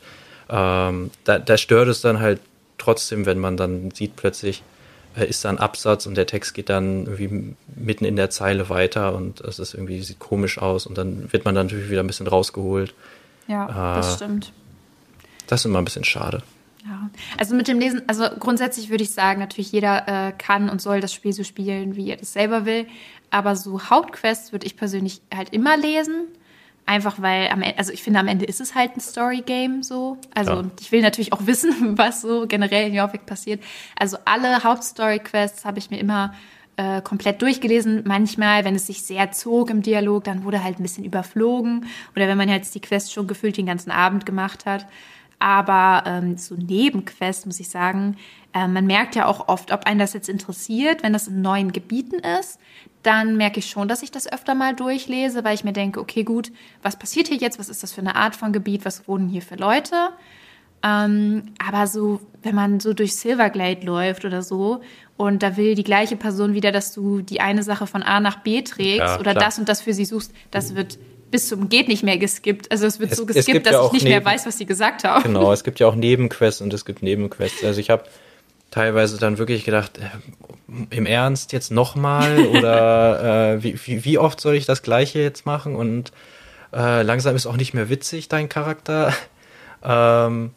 ähm, 0.49 1.11
da, 1.23 1.39
da 1.39 1.57
stört 1.57 1.87
es 1.87 2.01
dann 2.01 2.19
halt 2.19 2.41
trotzdem, 2.77 3.25
wenn 3.25 3.39
man 3.39 3.57
dann 3.57 3.91
sieht 3.91 4.15
plötzlich 4.15 4.63
äh, 5.15 5.25
ist 5.25 5.43
da 5.45 5.49
ein 5.49 5.57
Absatz 5.57 6.05
und 6.05 6.15
der 6.15 6.27
Text 6.27 6.53
geht 6.53 6.69
dann 6.69 7.05
irgendwie 7.05 7.55
mitten 7.75 8.05
in 8.05 8.15
der 8.15 8.29
Zeile 8.29 8.69
weiter 8.69 9.15
und 9.15 9.41
es 9.41 9.59
ist 9.59 9.73
irgendwie 9.73 10.01
sieht 10.01 10.19
komisch 10.19 10.57
aus 10.57 10.85
und 10.85 10.97
dann 10.97 11.31
wird 11.31 11.45
man 11.45 11.55
dann 11.55 11.67
natürlich 11.67 11.89
wieder 11.89 12.01
ein 12.01 12.07
bisschen 12.07 12.27
rausgeholt. 12.27 12.93
Ja, 13.47 13.95
das 13.95 14.13
äh, 14.13 14.15
stimmt. 14.15 14.53
Das 15.47 15.61
ist 15.61 15.65
immer 15.65 15.79
ein 15.79 15.85
bisschen 15.85 16.03
schade. 16.03 16.43
Ja, 16.85 17.09
also 17.37 17.55
mit 17.55 17.67
dem 17.67 17.79
Lesen, 17.79 18.03
also 18.07 18.25
grundsätzlich 18.39 18.89
würde 18.89 19.03
ich 19.03 19.11
sagen, 19.11 19.39
natürlich 19.39 19.71
jeder 19.71 20.07
äh, 20.07 20.31
kann 20.31 20.69
und 20.69 20.81
soll 20.81 21.01
das 21.01 21.13
Spiel 21.13 21.33
so 21.33 21.43
spielen, 21.43 21.95
wie 21.95 22.09
er 22.09 22.17
das 22.17 22.33
selber 22.33 22.65
will. 22.65 22.87
Aber 23.31 23.55
so 23.55 23.89
Hauptquests 23.89 24.51
würde 24.51 24.65
ich 24.65 24.77
persönlich 24.77 25.21
halt 25.33 25.53
immer 25.53 25.75
lesen. 25.77 26.27
Einfach 26.89 27.21
weil 27.21 27.49
am 27.49 27.61
Ende, 27.61 27.77
also 27.77 27.93
ich 27.93 28.01
finde, 28.01 28.19
am 28.19 28.27
Ende 28.27 28.45
ist 28.45 28.59
es 28.59 28.73
halt 28.73 28.97
ein 28.97 28.99
Story-Game 28.99 29.83
so. 29.83 30.17
Also 30.33 30.53
ja. 30.53 30.65
ich 30.79 30.91
will 30.91 31.03
natürlich 31.03 31.33
auch 31.33 31.41
wissen, 31.45 31.99
was 31.99 32.21
so 32.21 32.47
generell 32.47 32.87
in 32.87 32.95
Jorvik 32.95 33.27
passiert. 33.27 33.61
Also 33.95 34.17
alle 34.25 34.63
Hauptstory-Quests 34.63 35.65
habe 35.65 35.77
ich 35.77 35.91
mir 35.91 35.99
immer 35.99 36.33
äh, 36.77 37.03
komplett 37.03 37.43
durchgelesen. 37.43 38.05
Manchmal, 38.07 38.65
wenn 38.65 38.73
es 38.73 38.87
sich 38.87 39.03
sehr 39.03 39.31
zog 39.31 39.69
im 39.69 39.83
Dialog, 39.83 40.23
dann 40.23 40.43
wurde 40.43 40.63
halt 40.63 40.79
ein 40.79 40.81
bisschen 40.81 41.05
überflogen. 41.05 41.85
Oder 42.15 42.27
wenn 42.27 42.39
man 42.39 42.49
jetzt 42.49 42.73
die 42.73 42.81
Quest 42.81 43.13
schon 43.13 43.27
gefühlt 43.27 43.57
den 43.57 43.67
ganzen 43.67 43.91
Abend 43.91 44.25
gemacht 44.25 44.65
hat. 44.65 44.87
Aber 45.39 46.03
ähm, 46.05 46.37
so 46.37 46.55
Nebenquests, 46.55 47.45
muss 47.45 47.59
ich 47.59 47.69
sagen, 47.69 48.17
äh, 48.53 48.67
man 48.67 48.85
merkt 48.85 49.15
ja 49.15 49.25
auch 49.25 49.47
oft, 49.47 49.71
ob 49.71 49.85
einen 49.85 49.99
das 49.99 50.13
jetzt 50.13 50.27
interessiert, 50.27 51.01
wenn 51.01 51.13
das 51.13 51.27
in 51.27 51.41
neuen 51.41 51.71
Gebieten 51.71 52.19
ist, 52.39 52.59
dann 53.03 53.37
merke 53.37 53.59
ich 53.59 53.69
schon, 53.69 53.87
dass 53.87 54.03
ich 54.03 54.11
das 54.11 54.31
öfter 54.31 54.55
mal 54.55 54.75
durchlese, 54.75 55.43
weil 55.45 55.55
ich 55.55 55.63
mir 55.63 55.71
denke, 55.71 56.01
okay, 56.01 56.23
gut, 56.23 56.51
was 56.81 56.99
passiert 56.99 57.29
hier 57.29 57.37
jetzt? 57.37 57.57
Was 57.57 57.69
ist 57.69 57.83
das 57.83 57.93
für 57.93 58.01
eine 58.01 58.15
Art 58.15 58.35
von 58.35 58.51
Gebiet? 58.51 58.83
Was 58.83 59.07
wohnen 59.07 59.29
hier 59.29 59.41
für 59.41 59.55
Leute? 59.55 59.95
Ähm, 60.83 61.43
aber 61.65 61.87
so, 61.87 62.21
wenn 62.41 62.55
man 62.55 62.79
so 62.79 62.93
durch 62.93 63.15
Silverglade 63.15 63.85
läuft 63.85 64.23
oder 64.23 64.41
so 64.41 64.81
und 65.17 65.43
da 65.43 65.57
will 65.57 65.75
die 65.75 65.83
gleiche 65.83 66.15
Person 66.15 66.53
wieder, 66.53 66.71
dass 66.71 66.93
du 66.93 67.21
die 67.21 67.41
eine 67.41 67.63
Sache 67.63 67.85
von 67.85 68.01
A 68.01 68.21
nach 68.21 68.37
B 68.37 68.61
trägst 68.61 68.99
ja, 68.99 69.19
oder 69.19 69.33
das 69.33 69.59
und 69.59 69.67
das 69.67 69.81
für 69.81 69.93
sie 69.93 70.05
suchst, 70.05 70.33
das 70.51 70.75
wird 70.75 70.97
bis 71.31 71.47
zum 71.47 71.69
geht 71.69 71.87
nicht 71.87 72.03
mehr 72.03 72.17
geskippt. 72.17 72.71
Also 72.71 72.85
es 72.85 72.99
wird 72.99 73.11
es, 73.11 73.17
so 73.17 73.25
geskippt, 73.25 73.65
dass 73.65 73.73
ja 73.73 73.85
ich 73.85 73.91
nicht 73.91 74.03
neben, 74.03 74.15
mehr 74.15 74.25
weiß, 74.25 74.45
was 74.45 74.57
sie 74.57 74.65
gesagt 74.65 75.03
haben. 75.03 75.23
Genau, 75.23 75.51
es 75.53 75.63
gibt 75.63 75.79
ja 75.79 75.87
auch 75.87 75.95
Nebenquests 75.95 76.61
und 76.61 76.73
es 76.73 76.85
gibt 76.85 77.03
Nebenquests. 77.03 77.63
Also 77.63 77.79
ich 77.79 77.89
habe 77.89 78.03
teilweise 78.71 79.17
dann 79.17 79.37
wirklich 79.37 79.65
gedacht, 79.65 79.97
äh, 79.97 80.95
im 80.95 81.05
Ernst 81.05 81.53
jetzt 81.53 81.71
nochmal 81.71 82.39
oder 82.47 83.53
äh, 83.53 83.63
wie, 83.63 83.79
wie, 83.85 84.05
wie, 84.05 84.17
oft 84.17 84.39
soll 84.39 84.55
ich 84.55 84.65
das 84.65 84.81
gleiche 84.81 85.19
jetzt 85.19 85.45
machen? 85.45 85.75
Und 85.75 86.11
äh, 86.73 87.01
langsam 87.01 87.35
ist 87.35 87.45
auch 87.45 87.57
nicht 87.57 87.73
mehr 87.73 87.89
witzig, 87.89 88.27
dein 88.29 88.49
Charakter. 88.49 89.13
Ähm, 89.81 90.51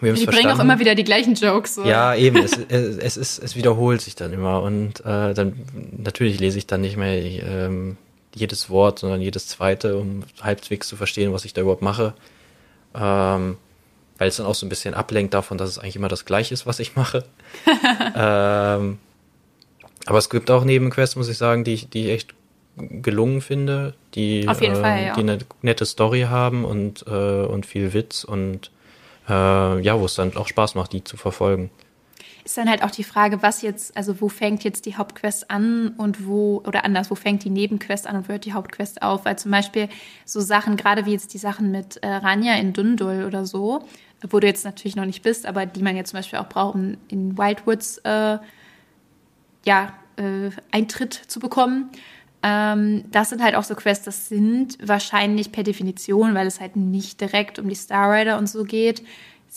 wir 0.00 0.12
die 0.12 0.26
bringen 0.26 0.50
auch 0.50 0.58
immer 0.58 0.78
wieder 0.78 0.94
die 0.94 1.04
gleichen 1.04 1.34
Jokes. 1.34 1.76
So. 1.76 1.84
Ja, 1.84 2.14
eben. 2.14 2.36
Es, 2.36 2.52
es, 2.68 2.98
es, 2.98 3.16
ist, 3.16 3.42
es 3.42 3.56
wiederholt 3.56 4.02
sich 4.02 4.14
dann 4.14 4.34
immer. 4.34 4.62
Und 4.62 5.00
äh, 5.00 5.32
dann 5.32 5.54
natürlich 5.96 6.38
lese 6.38 6.58
ich 6.58 6.66
dann 6.66 6.82
nicht 6.82 6.98
mehr. 6.98 7.18
Ich, 7.24 7.42
ähm, 7.42 7.96
jedes 8.38 8.70
Wort, 8.70 9.00
sondern 9.00 9.20
jedes 9.20 9.46
zweite, 9.46 9.96
um 9.96 10.22
halbwegs 10.40 10.88
zu 10.88 10.96
verstehen, 10.96 11.32
was 11.32 11.44
ich 11.44 11.52
da 11.52 11.62
überhaupt 11.62 11.82
mache. 11.82 12.14
Ähm, 12.94 13.56
weil 14.18 14.28
es 14.28 14.36
dann 14.36 14.46
auch 14.46 14.54
so 14.54 14.66
ein 14.66 14.68
bisschen 14.68 14.94
ablenkt 14.94 15.34
davon, 15.34 15.58
dass 15.58 15.70
es 15.70 15.78
eigentlich 15.78 15.96
immer 15.96 16.08
das 16.08 16.24
Gleiche 16.24 16.52
ist, 16.52 16.66
was 16.66 16.80
ich 16.80 16.96
mache. 16.96 17.24
ähm, 18.16 18.98
aber 20.06 20.18
es 20.18 20.30
gibt 20.30 20.50
auch 20.50 20.64
Nebenquests, 20.64 21.16
muss 21.16 21.28
ich 21.28 21.38
sagen, 21.38 21.64
die 21.64 21.74
ich, 21.74 21.90
die 21.90 22.06
ich 22.06 22.10
echt 22.10 22.34
gelungen 22.76 23.40
finde, 23.40 23.94
die, 24.14 24.42
äh, 24.42 24.54
Fall, 24.54 25.04
ja. 25.04 25.14
die 25.14 25.20
eine 25.20 25.38
nette 25.62 25.86
Story 25.86 26.22
haben 26.22 26.64
und, 26.64 27.04
äh, 27.06 27.44
und 27.44 27.66
viel 27.66 27.92
Witz 27.92 28.24
und 28.24 28.70
äh, 29.28 29.80
ja, 29.80 30.00
wo 30.00 30.04
es 30.04 30.14
dann 30.14 30.36
auch 30.36 30.48
Spaß 30.48 30.74
macht, 30.74 30.92
die 30.92 31.04
zu 31.04 31.16
verfolgen 31.16 31.70
ist 32.48 32.56
dann 32.56 32.70
halt 32.70 32.82
auch 32.82 32.90
die 32.90 33.04
Frage, 33.04 33.42
was 33.42 33.60
jetzt, 33.60 33.94
also 33.94 34.22
wo 34.22 34.30
fängt 34.30 34.64
jetzt 34.64 34.86
die 34.86 34.96
Hauptquest 34.96 35.50
an 35.50 35.88
und 35.98 36.26
wo, 36.26 36.62
oder 36.66 36.82
anders, 36.86 37.10
wo 37.10 37.14
fängt 37.14 37.44
die 37.44 37.50
Nebenquest 37.50 38.06
an 38.06 38.16
und 38.16 38.26
wo 38.26 38.32
hört 38.32 38.46
die 38.46 38.54
Hauptquest 38.54 39.02
auf? 39.02 39.26
Weil 39.26 39.38
zum 39.38 39.50
Beispiel 39.50 39.90
so 40.24 40.40
Sachen, 40.40 40.78
gerade 40.78 41.04
wie 41.04 41.12
jetzt 41.12 41.34
die 41.34 41.38
Sachen 41.38 41.70
mit 41.70 41.98
äh, 41.98 42.08
Ranja 42.08 42.54
in 42.54 42.72
Dundul 42.72 43.24
oder 43.26 43.44
so, 43.44 43.84
wo 44.30 44.40
du 44.40 44.46
jetzt 44.46 44.64
natürlich 44.64 44.96
noch 44.96 45.04
nicht 45.04 45.22
bist, 45.22 45.44
aber 45.44 45.66
die 45.66 45.82
man 45.82 45.94
jetzt 45.94 46.10
zum 46.10 46.20
Beispiel 46.20 46.38
auch 46.38 46.48
braucht, 46.48 46.74
um 46.74 46.96
in 47.08 47.36
Wildwoods 47.36 47.98
äh, 47.98 48.38
ja, 49.66 49.92
äh, 50.16 50.50
Eintritt 50.70 51.12
zu 51.12 51.40
bekommen. 51.40 51.90
Ähm, 52.42 53.04
das 53.10 53.28
sind 53.28 53.42
halt 53.42 53.56
auch 53.56 53.64
so 53.64 53.74
Quests, 53.74 54.06
das 54.06 54.30
sind 54.30 54.78
wahrscheinlich 54.82 55.52
per 55.52 55.64
Definition, 55.64 56.34
weil 56.34 56.46
es 56.46 56.60
halt 56.60 56.76
nicht 56.76 57.20
direkt 57.20 57.58
um 57.58 57.68
die 57.68 57.74
Star 57.74 58.10
Rider 58.10 58.38
und 58.38 58.48
so 58.48 58.64
geht, 58.64 59.02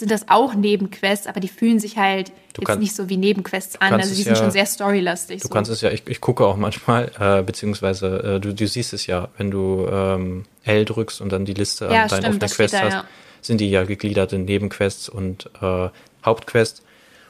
sind 0.01 0.11
das 0.11 0.27
auch 0.29 0.55
Nebenquests, 0.55 1.27
aber 1.27 1.39
die 1.39 1.47
fühlen 1.47 1.79
sich 1.79 1.97
halt 1.97 2.29
du 2.53 2.61
jetzt 2.61 2.67
kann, 2.67 2.79
nicht 2.79 2.95
so 2.95 3.07
wie 3.07 3.17
Nebenquests 3.17 3.79
an. 3.79 3.93
Also 3.93 4.09
die 4.15 4.23
sind 4.23 4.35
ja, 4.35 4.35
schon 4.35 4.51
sehr 4.51 4.65
storylastig. 4.65 5.41
Du 5.41 5.47
so. 5.47 5.53
kannst 5.53 5.69
es 5.69 5.81
ja, 5.81 5.91
ich, 5.91 6.05
ich 6.07 6.19
gucke 6.19 6.45
auch 6.45 6.57
manchmal, 6.57 7.11
äh, 7.19 7.43
beziehungsweise 7.43 8.37
äh, 8.37 8.39
du, 8.39 8.53
du 8.53 8.67
siehst 8.67 8.93
es 8.93 9.05
ja, 9.05 9.29
wenn 9.37 9.51
du 9.51 9.87
ähm, 9.89 10.45
L 10.65 10.85
drückst 10.85 11.21
und 11.21 11.31
dann 11.31 11.45
die 11.45 11.53
Liste 11.53 11.85
ja, 11.85 12.03
an 12.03 12.09
deinen 12.09 12.25
offenen 12.25 12.49
Quest 12.49 12.73
da, 12.73 12.81
hast, 12.81 12.93
ja. 12.93 13.03
sind 13.41 13.61
die 13.61 13.69
ja 13.69 13.83
gegliedert 13.83 14.33
in 14.33 14.45
Nebenquests 14.45 15.07
und 15.07 15.49
äh, 15.61 15.89
Hauptquests. 16.25 16.81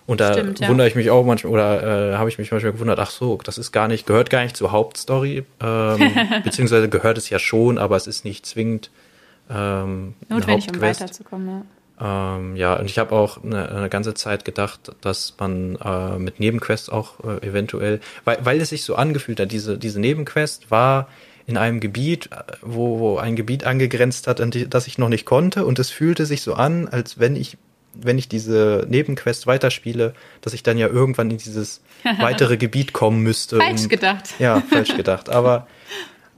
Und 0.07 0.21
da 0.21 0.31
Stimmt, 0.31 0.61
ja. 0.61 0.69
wundere 0.69 0.87
ich 0.87 0.95
mich 0.95 1.09
auch 1.11 1.25
manchmal, 1.25 1.53
oder 1.53 2.13
äh, 2.13 2.17
habe 2.17 2.29
ich 2.29 2.37
mich 2.37 2.51
manchmal 2.51 2.71
gewundert, 2.71 2.99
ach 2.99 3.11
so, 3.11 3.37
das 3.43 3.57
ist 3.57 3.73
gar 3.73 3.89
nicht, 3.89 4.07
gehört 4.07 4.29
gar 4.29 4.43
nicht 4.43 4.55
zur 4.55 4.71
Hauptstory, 4.71 5.43
ähm, 5.61 6.11
beziehungsweise 6.43 6.87
gehört 6.87 7.17
es 7.17 7.29
ja 7.29 7.37
schon, 7.37 7.77
aber 7.77 7.97
es 7.97 8.07
ist 8.07 8.23
nicht 8.23 8.45
zwingend 8.45 8.89
ähm, 9.49 10.15
Notwendig, 10.29 10.73
um 10.73 10.81
weiterzukommen. 10.81 11.47
Ja. 11.47 11.65
Ähm, 12.03 12.55
ja, 12.55 12.73
und 12.79 12.85
ich 12.85 12.97
habe 12.97 13.15
auch 13.15 13.43
eine, 13.43 13.69
eine 13.69 13.89
ganze 13.89 14.15
Zeit 14.15 14.43
gedacht, 14.43 14.91
dass 15.01 15.35
man 15.39 15.75
äh, 15.75 16.17
mit 16.17 16.39
Nebenquests 16.39 16.89
auch 16.89 17.19
äh, 17.23 17.45
eventuell, 17.47 17.99
weil, 18.25 18.39
weil 18.43 18.59
es 18.59 18.69
sich 18.69 18.83
so 18.83 18.95
angefühlt 18.95 19.39
hat, 19.39 19.51
diese, 19.51 19.77
diese 19.77 19.99
Nebenquest 19.99 20.71
war 20.71 21.07
in 21.45 21.57
einem 21.57 21.79
Gebiet, 21.79 22.29
äh, 22.31 22.37
wo, 22.61 22.99
wo 22.99 23.17
ein 23.17 23.35
Gebiet 23.35 23.65
angegrenzt 23.65 24.25
hat, 24.27 24.41
an 24.41 24.49
die, 24.49 24.67
das 24.67 24.87
ich 24.87 24.97
noch 24.97 25.09
nicht 25.09 25.25
konnte, 25.25 25.63
und 25.65 25.77
es 25.77 25.91
fühlte 25.91 26.25
sich 26.25 26.41
so 26.41 26.55
an, 26.55 26.87
als 26.87 27.19
wenn 27.19 27.35
ich, 27.35 27.57
wenn 27.93 28.17
ich 28.17 28.27
diese 28.27 28.87
Nebenquest 28.89 29.45
weiterspiele, 29.45 30.15
dass 30.41 30.53
ich 30.53 30.63
dann 30.63 30.79
ja 30.79 30.87
irgendwann 30.87 31.29
in 31.29 31.37
dieses 31.37 31.81
weitere 32.19 32.57
Gebiet 32.57 32.93
kommen 32.93 33.21
müsste. 33.21 33.57
Falsch 33.57 33.83
um- 33.83 33.89
gedacht. 33.89 34.29
Ja, 34.39 34.61
falsch 34.71 34.95
gedacht. 34.95 35.29
Aber 35.29 35.67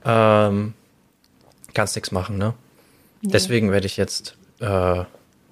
ähm, 0.04 0.74
kannst 1.72 1.96
nichts 1.96 2.10
machen, 2.12 2.36
ne? 2.36 2.52
Nee. 3.22 3.30
Deswegen 3.32 3.72
werde 3.72 3.86
ich 3.86 3.96
jetzt 3.96 4.36
äh, 4.60 5.04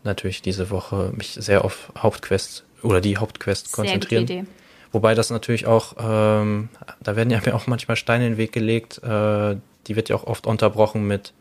natürlich 0.04 0.42
diese 0.42 0.70
Woche 0.70 1.12
mich 1.16 1.34
sehr 1.34 1.64
auf 1.64 1.92
Hauptquest 1.98 2.64
oder 2.82 3.00
die 3.00 3.16
Hauptquest 3.16 3.68
Sehr 3.68 3.84
gute 3.84 3.90
konzentrieren. 3.90 4.22
Idee. 4.24 4.44
Wobei 4.92 5.14
das 5.14 5.30
natürlich 5.30 5.66
auch, 5.66 5.94
ähm, 5.98 6.68
da 7.00 7.16
werden 7.16 7.30
ja 7.30 7.40
mir 7.44 7.54
auch 7.54 7.66
manchmal 7.66 7.96
Steine 7.96 8.26
in 8.26 8.32
den 8.32 8.38
Weg 8.38 8.52
gelegt. 8.52 9.02
Äh, 9.02 9.56
die 9.86 9.96
wird 9.96 10.08
ja 10.08 10.16
auch 10.16 10.24
oft 10.24 10.46
unterbrochen 10.46 11.06
mit 11.06 11.32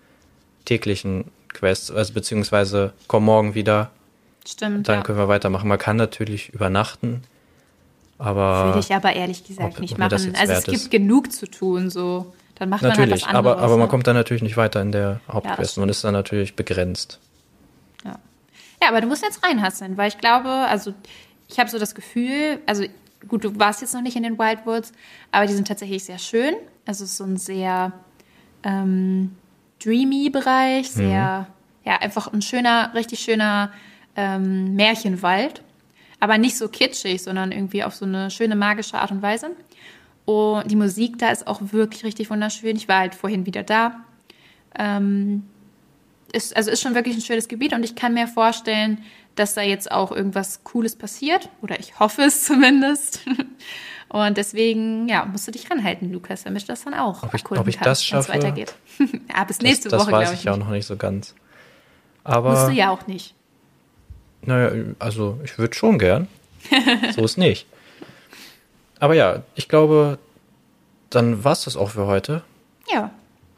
täglichen 0.65 1.25
Quests, 1.49 1.91
also 1.91 2.13
beziehungsweise 2.13 2.93
komm 3.07 3.25
morgen 3.25 3.55
wieder, 3.55 3.91
Stimmt. 4.47 4.87
dann 4.87 4.99
ja. 4.99 5.03
können 5.03 5.17
wir 5.17 5.27
weitermachen. 5.27 5.67
Man 5.67 5.77
kann 5.77 5.97
natürlich 5.97 6.49
übernachten, 6.49 7.23
aber 8.17 8.65
Würde 8.67 8.79
ich 8.79 8.93
aber 8.93 9.13
ehrlich 9.13 9.43
gesagt 9.43 9.75
ob- 9.75 9.79
nicht 9.79 9.93
ob 9.93 9.99
machen. 9.99 10.35
Also 10.35 10.53
es 10.53 10.63
gibt 10.63 10.77
ist. 10.77 10.91
genug 10.91 11.31
zu 11.31 11.47
tun, 11.47 11.89
so. 11.89 12.33
Dann 12.55 12.69
macht 12.69 12.83
man 12.83 12.91
halt 12.91 12.99
natürlich, 12.99 13.23
was 13.23 13.29
anderes. 13.29 13.53
aber, 13.53 13.63
aber 13.63 13.77
man 13.77 13.87
ne? 13.87 13.89
kommt 13.89 14.05
dann 14.05 14.15
natürlich 14.15 14.43
nicht 14.43 14.55
weiter 14.55 14.81
in 14.81 14.91
der 14.91 15.19
Hauptquest. 15.27 15.71
stimmt. 15.71 15.83
man 15.83 15.89
ist 15.89 16.03
dann 16.03 16.13
natürlich 16.13 16.55
begrenzt. 16.55 17.19
Aber 18.91 18.99
du 18.99 19.07
musst 19.07 19.23
jetzt 19.23 19.41
reinhasseln, 19.41 19.95
weil 19.95 20.09
ich 20.09 20.17
glaube, 20.17 20.49
also 20.49 20.93
ich 21.47 21.59
habe 21.59 21.69
so 21.69 21.79
das 21.79 21.95
Gefühl, 21.95 22.59
also 22.65 22.83
gut, 23.29 23.45
du 23.45 23.57
warst 23.57 23.79
jetzt 23.79 23.93
noch 23.93 24.01
nicht 24.01 24.17
in 24.17 24.23
den 24.23 24.37
Wildwoods, 24.37 24.91
aber 25.31 25.45
die 25.45 25.53
sind 25.53 25.65
tatsächlich 25.65 26.03
sehr 26.03 26.17
schön. 26.17 26.55
Also 26.85 27.05
es 27.05 27.11
ist 27.11 27.17
so 27.17 27.23
ein 27.23 27.37
sehr 27.37 27.93
ähm, 28.63 29.33
dreamy 29.81 30.29
Bereich, 30.29 30.91
sehr, 30.91 31.47
ja, 31.85 31.97
einfach 32.01 32.33
ein 32.33 32.41
schöner, 32.41 32.93
richtig 32.93 33.19
schöner 33.19 33.71
ähm, 34.17 34.75
Märchenwald. 34.75 35.63
Aber 36.19 36.37
nicht 36.37 36.57
so 36.57 36.67
kitschig, 36.67 37.23
sondern 37.23 37.53
irgendwie 37.53 37.85
auf 37.85 37.95
so 37.95 38.03
eine 38.03 38.29
schöne 38.29 38.57
magische 38.57 38.97
Art 38.97 39.11
und 39.11 39.21
Weise. 39.21 39.51
Und 40.25 40.69
die 40.69 40.75
Musik 40.75 41.17
da 41.17 41.29
ist 41.29 41.47
auch 41.47 41.61
wirklich 41.71 42.03
richtig 42.03 42.29
wunderschön. 42.29 42.75
Ich 42.75 42.89
war 42.89 42.99
halt 42.99 43.15
vorhin 43.15 43.45
wieder 43.45 43.63
da. 43.63 44.01
Ähm, 44.77 45.43
ist, 46.33 46.55
also 46.55 46.71
ist 46.71 46.81
schon 46.81 46.95
wirklich 46.95 47.15
ein 47.15 47.21
schönes 47.21 47.47
Gebiet 47.47 47.73
und 47.73 47.83
ich 47.83 47.95
kann 47.95 48.13
mir 48.13 48.27
vorstellen, 48.27 49.03
dass 49.35 49.53
da 49.53 49.61
jetzt 49.61 49.91
auch 49.91 50.11
irgendwas 50.11 50.63
Cooles 50.63 50.95
passiert. 50.95 51.49
Oder 51.61 51.79
ich 51.79 51.99
hoffe 51.99 52.23
es 52.23 52.43
zumindest. 52.45 53.21
Und 54.09 54.37
deswegen, 54.37 55.07
ja, 55.07 55.23
musst 55.25 55.47
du 55.47 55.51
dich 55.51 55.69
ranhalten, 55.71 56.11
Lukas, 56.11 56.43
damit 56.43 56.67
das 56.67 56.83
dann 56.83 56.93
auch 56.93 57.23
Ob 57.23 57.33
ich- 57.33 57.45
ob 57.49 57.67
ich 57.67 57.75
kannst, 57.75 57.87
das 58.01 58.05
schaffe? 58.05 58.33
weitergeht. 58.33 58.73
ja, 59.33 59.43
bis 59.47 59.59
nächste 59.61 59.89
das, 59.89 59.99
das 59.99 60.07
Woche, 60.07 60.11
weiß 60.17 60.21
glaube 60.29 60.33
ich 60.33 60.39
ich. 60.39 60.45
ja 60.45 60.51
auch 60.51 60.57
nicht. 60.57 60.65
noch 60.67 60.71
nicht 60.73 60.85
so 60.85 60.97
ganz. 60.97 61.33
Musst 62.23 62.35
Aber, 62.35 62.65
du 62.67 62.71
ja 62.73 62.89
auch 62.91 63.07
nicht. 63.07 63.33
naja, 64.41 64.71
also 64.99 65.39
ich 65.43 65.57
würde 65.57 65.73
schon 65.73 65.97
gern. 65.97 66.27
so 67.15 67.23
ist 67.23 67.37
nicht. 67.37 67.65
Aber 68.99 69.15
ja, 69.15 69.43
ich 69.55 69.67
glaube, 69.69 70.19
dann 71.09 71.43
war's 71.43 71.63
das 71.63 71.75
auch 71.77 71.89
für 71.89 72.05
heute. 72.05 72.43
Ja. 72.91 73.11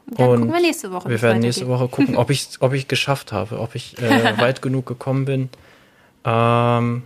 Dann 0.06 0.28
Und 0.28 0.38
gucken 0.40 0.52
wir 0.54 0.60
nächste 0.60 0.92
Woche. 0.92 1.08
Wir 1.08 1.22
werden 1.22 1.40
nächste. 1.40 1.66
Woche 1.66 1.88
gucken, 1.88 2.16
ob 2.16 2.30
ich 2.30 2.48
ob 2.60 2.72
ich 2.74 2.88
geschafft 2.88 3.32
habe, 3.32 3.58
ob 3.58 3.74
ich 3.74 3.98
äh, 4.02 4.38
weit 4.38 4.60
genug 4.62 4.86
gekommen 4.86 5.24
bin. 5.24 5.48
Ähm, 6.24 7.02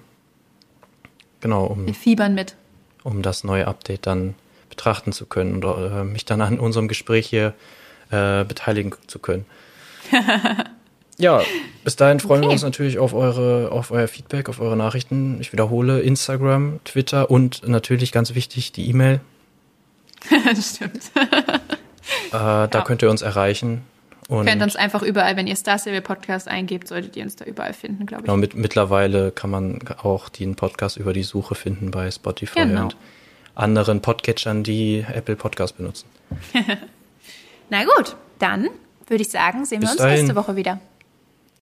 genau, 1.41 1.65
um, 1.67 1.87
Wir 1.87 1.95
fiebern 1.95 2.35
mit. 2.35 2.57
um 3.05 3.23
das 3.23 3.45
neue 3.45 3.67
Update 3.69 4.07
dann 4.07 4.35
betrachten 4.69 5.13
zu 5.13 5.27
können 5.27 5.63
und 5.63 5.65
äh, 5.65 6.05
mich 6.05 6.25
dann 6.25 6.41
an 6.41 6.59
unserem 6.59 6.89
Gespräch 6.89 7.27
hier 7.29 7.55
äh, 8.11 8.45
beteiligen 8.45 8.93
zu 9.07 9.19
können. 9.19 9.45
ja, 11.19 11.43
bis 11.85 11.97
dahin 11.97 12.21
freuen 12.21 12.41
wir 12.43 12.47
Okay. 12.47 12.55
uns 12.55 12.63
natürlich 12.63 12.99
auf 12.99 13.13
eure, 13.15 13.71
auf 13.73 13.91
euer 13.91 14.09
Feedback, 14.09 14.49
auf 14.49 14.61
eure 14.61 14.77
Nachrichten. 14.77 15.41
Ich 15.41 15.53
wiederhole 15.53 16.01
Instagram, 16.01 16.81
Twitter 16.85 17.31
und 17.31 17.67
natürlich 17.69 18.13
ganz 18.13 18.35
wichtig 18.35 18.73
die 18.73 18.89
E-Mail. 18.89 19.21
Stimmt. 20.61 21.11
Äh, 22.29 22.69
Da 22.69 22.83
könnt 22.87 23.03
ihr 23.03 23.11
uns 23.11 23.23
erreichen. 23.23 23.83
Und 24.29 24.45
Könnt 24.47 24.63
uns 24.63 24.77
einfach 24.77 25.03
überall, 25.03 25.37
wenn 25.37 25.47
ihr 25.47 25.57
Star 25.57 25.79
Stable 25.79 26.03
Podcast 26.03 26.49
eingebt, 26.49 26.87
solltet 26.87 27.17
ihr 27.17 27.23
uns 27.25 27.37
da 27.37 27.47
überall 27.47 27.73
finden, 27.73 28.05
glaube 28.05 28.23
ich. 28.23 28.27
Genau, 28.27 28.37
mit, 28.37 28.55
mittlerweile 28.55 29.31
kann 29.33 29.49
man 29.49 29.79
auch 30.03 30.29
den 30.29 30.55
Podcast 30.55 30.99
über 30.99 31.15
die 31.15 31.23
Suche 31.23 31.55
finden 31.55 31.91
bei 31.91 32.11
Spotify 32.11 32.61
Genau. 32.61 32.83
und 32.83 32.97
anderen 33.55 34.03
Podcatchern, 34.03 34.65
die 34.65 35.07
Apple 35.11 35.35
Podcast 35.37 35.79
benutzen. 35.79 36.07
Na 37.71 37.85
gut, 37.85 38.17
dann 38.39 38.69
würde 39.07 39.23
ich 39.23 39.31
sagen, 39.31 39.65
sehen 39.65 39.81
wir 39.81 39.87
Bis 39.87 39.93
uns 39.93 39.99
dahin. 40.03 40.17
nächste 40.19 40.37
Woche 40.37 40.57
wieder. 40.57 40.79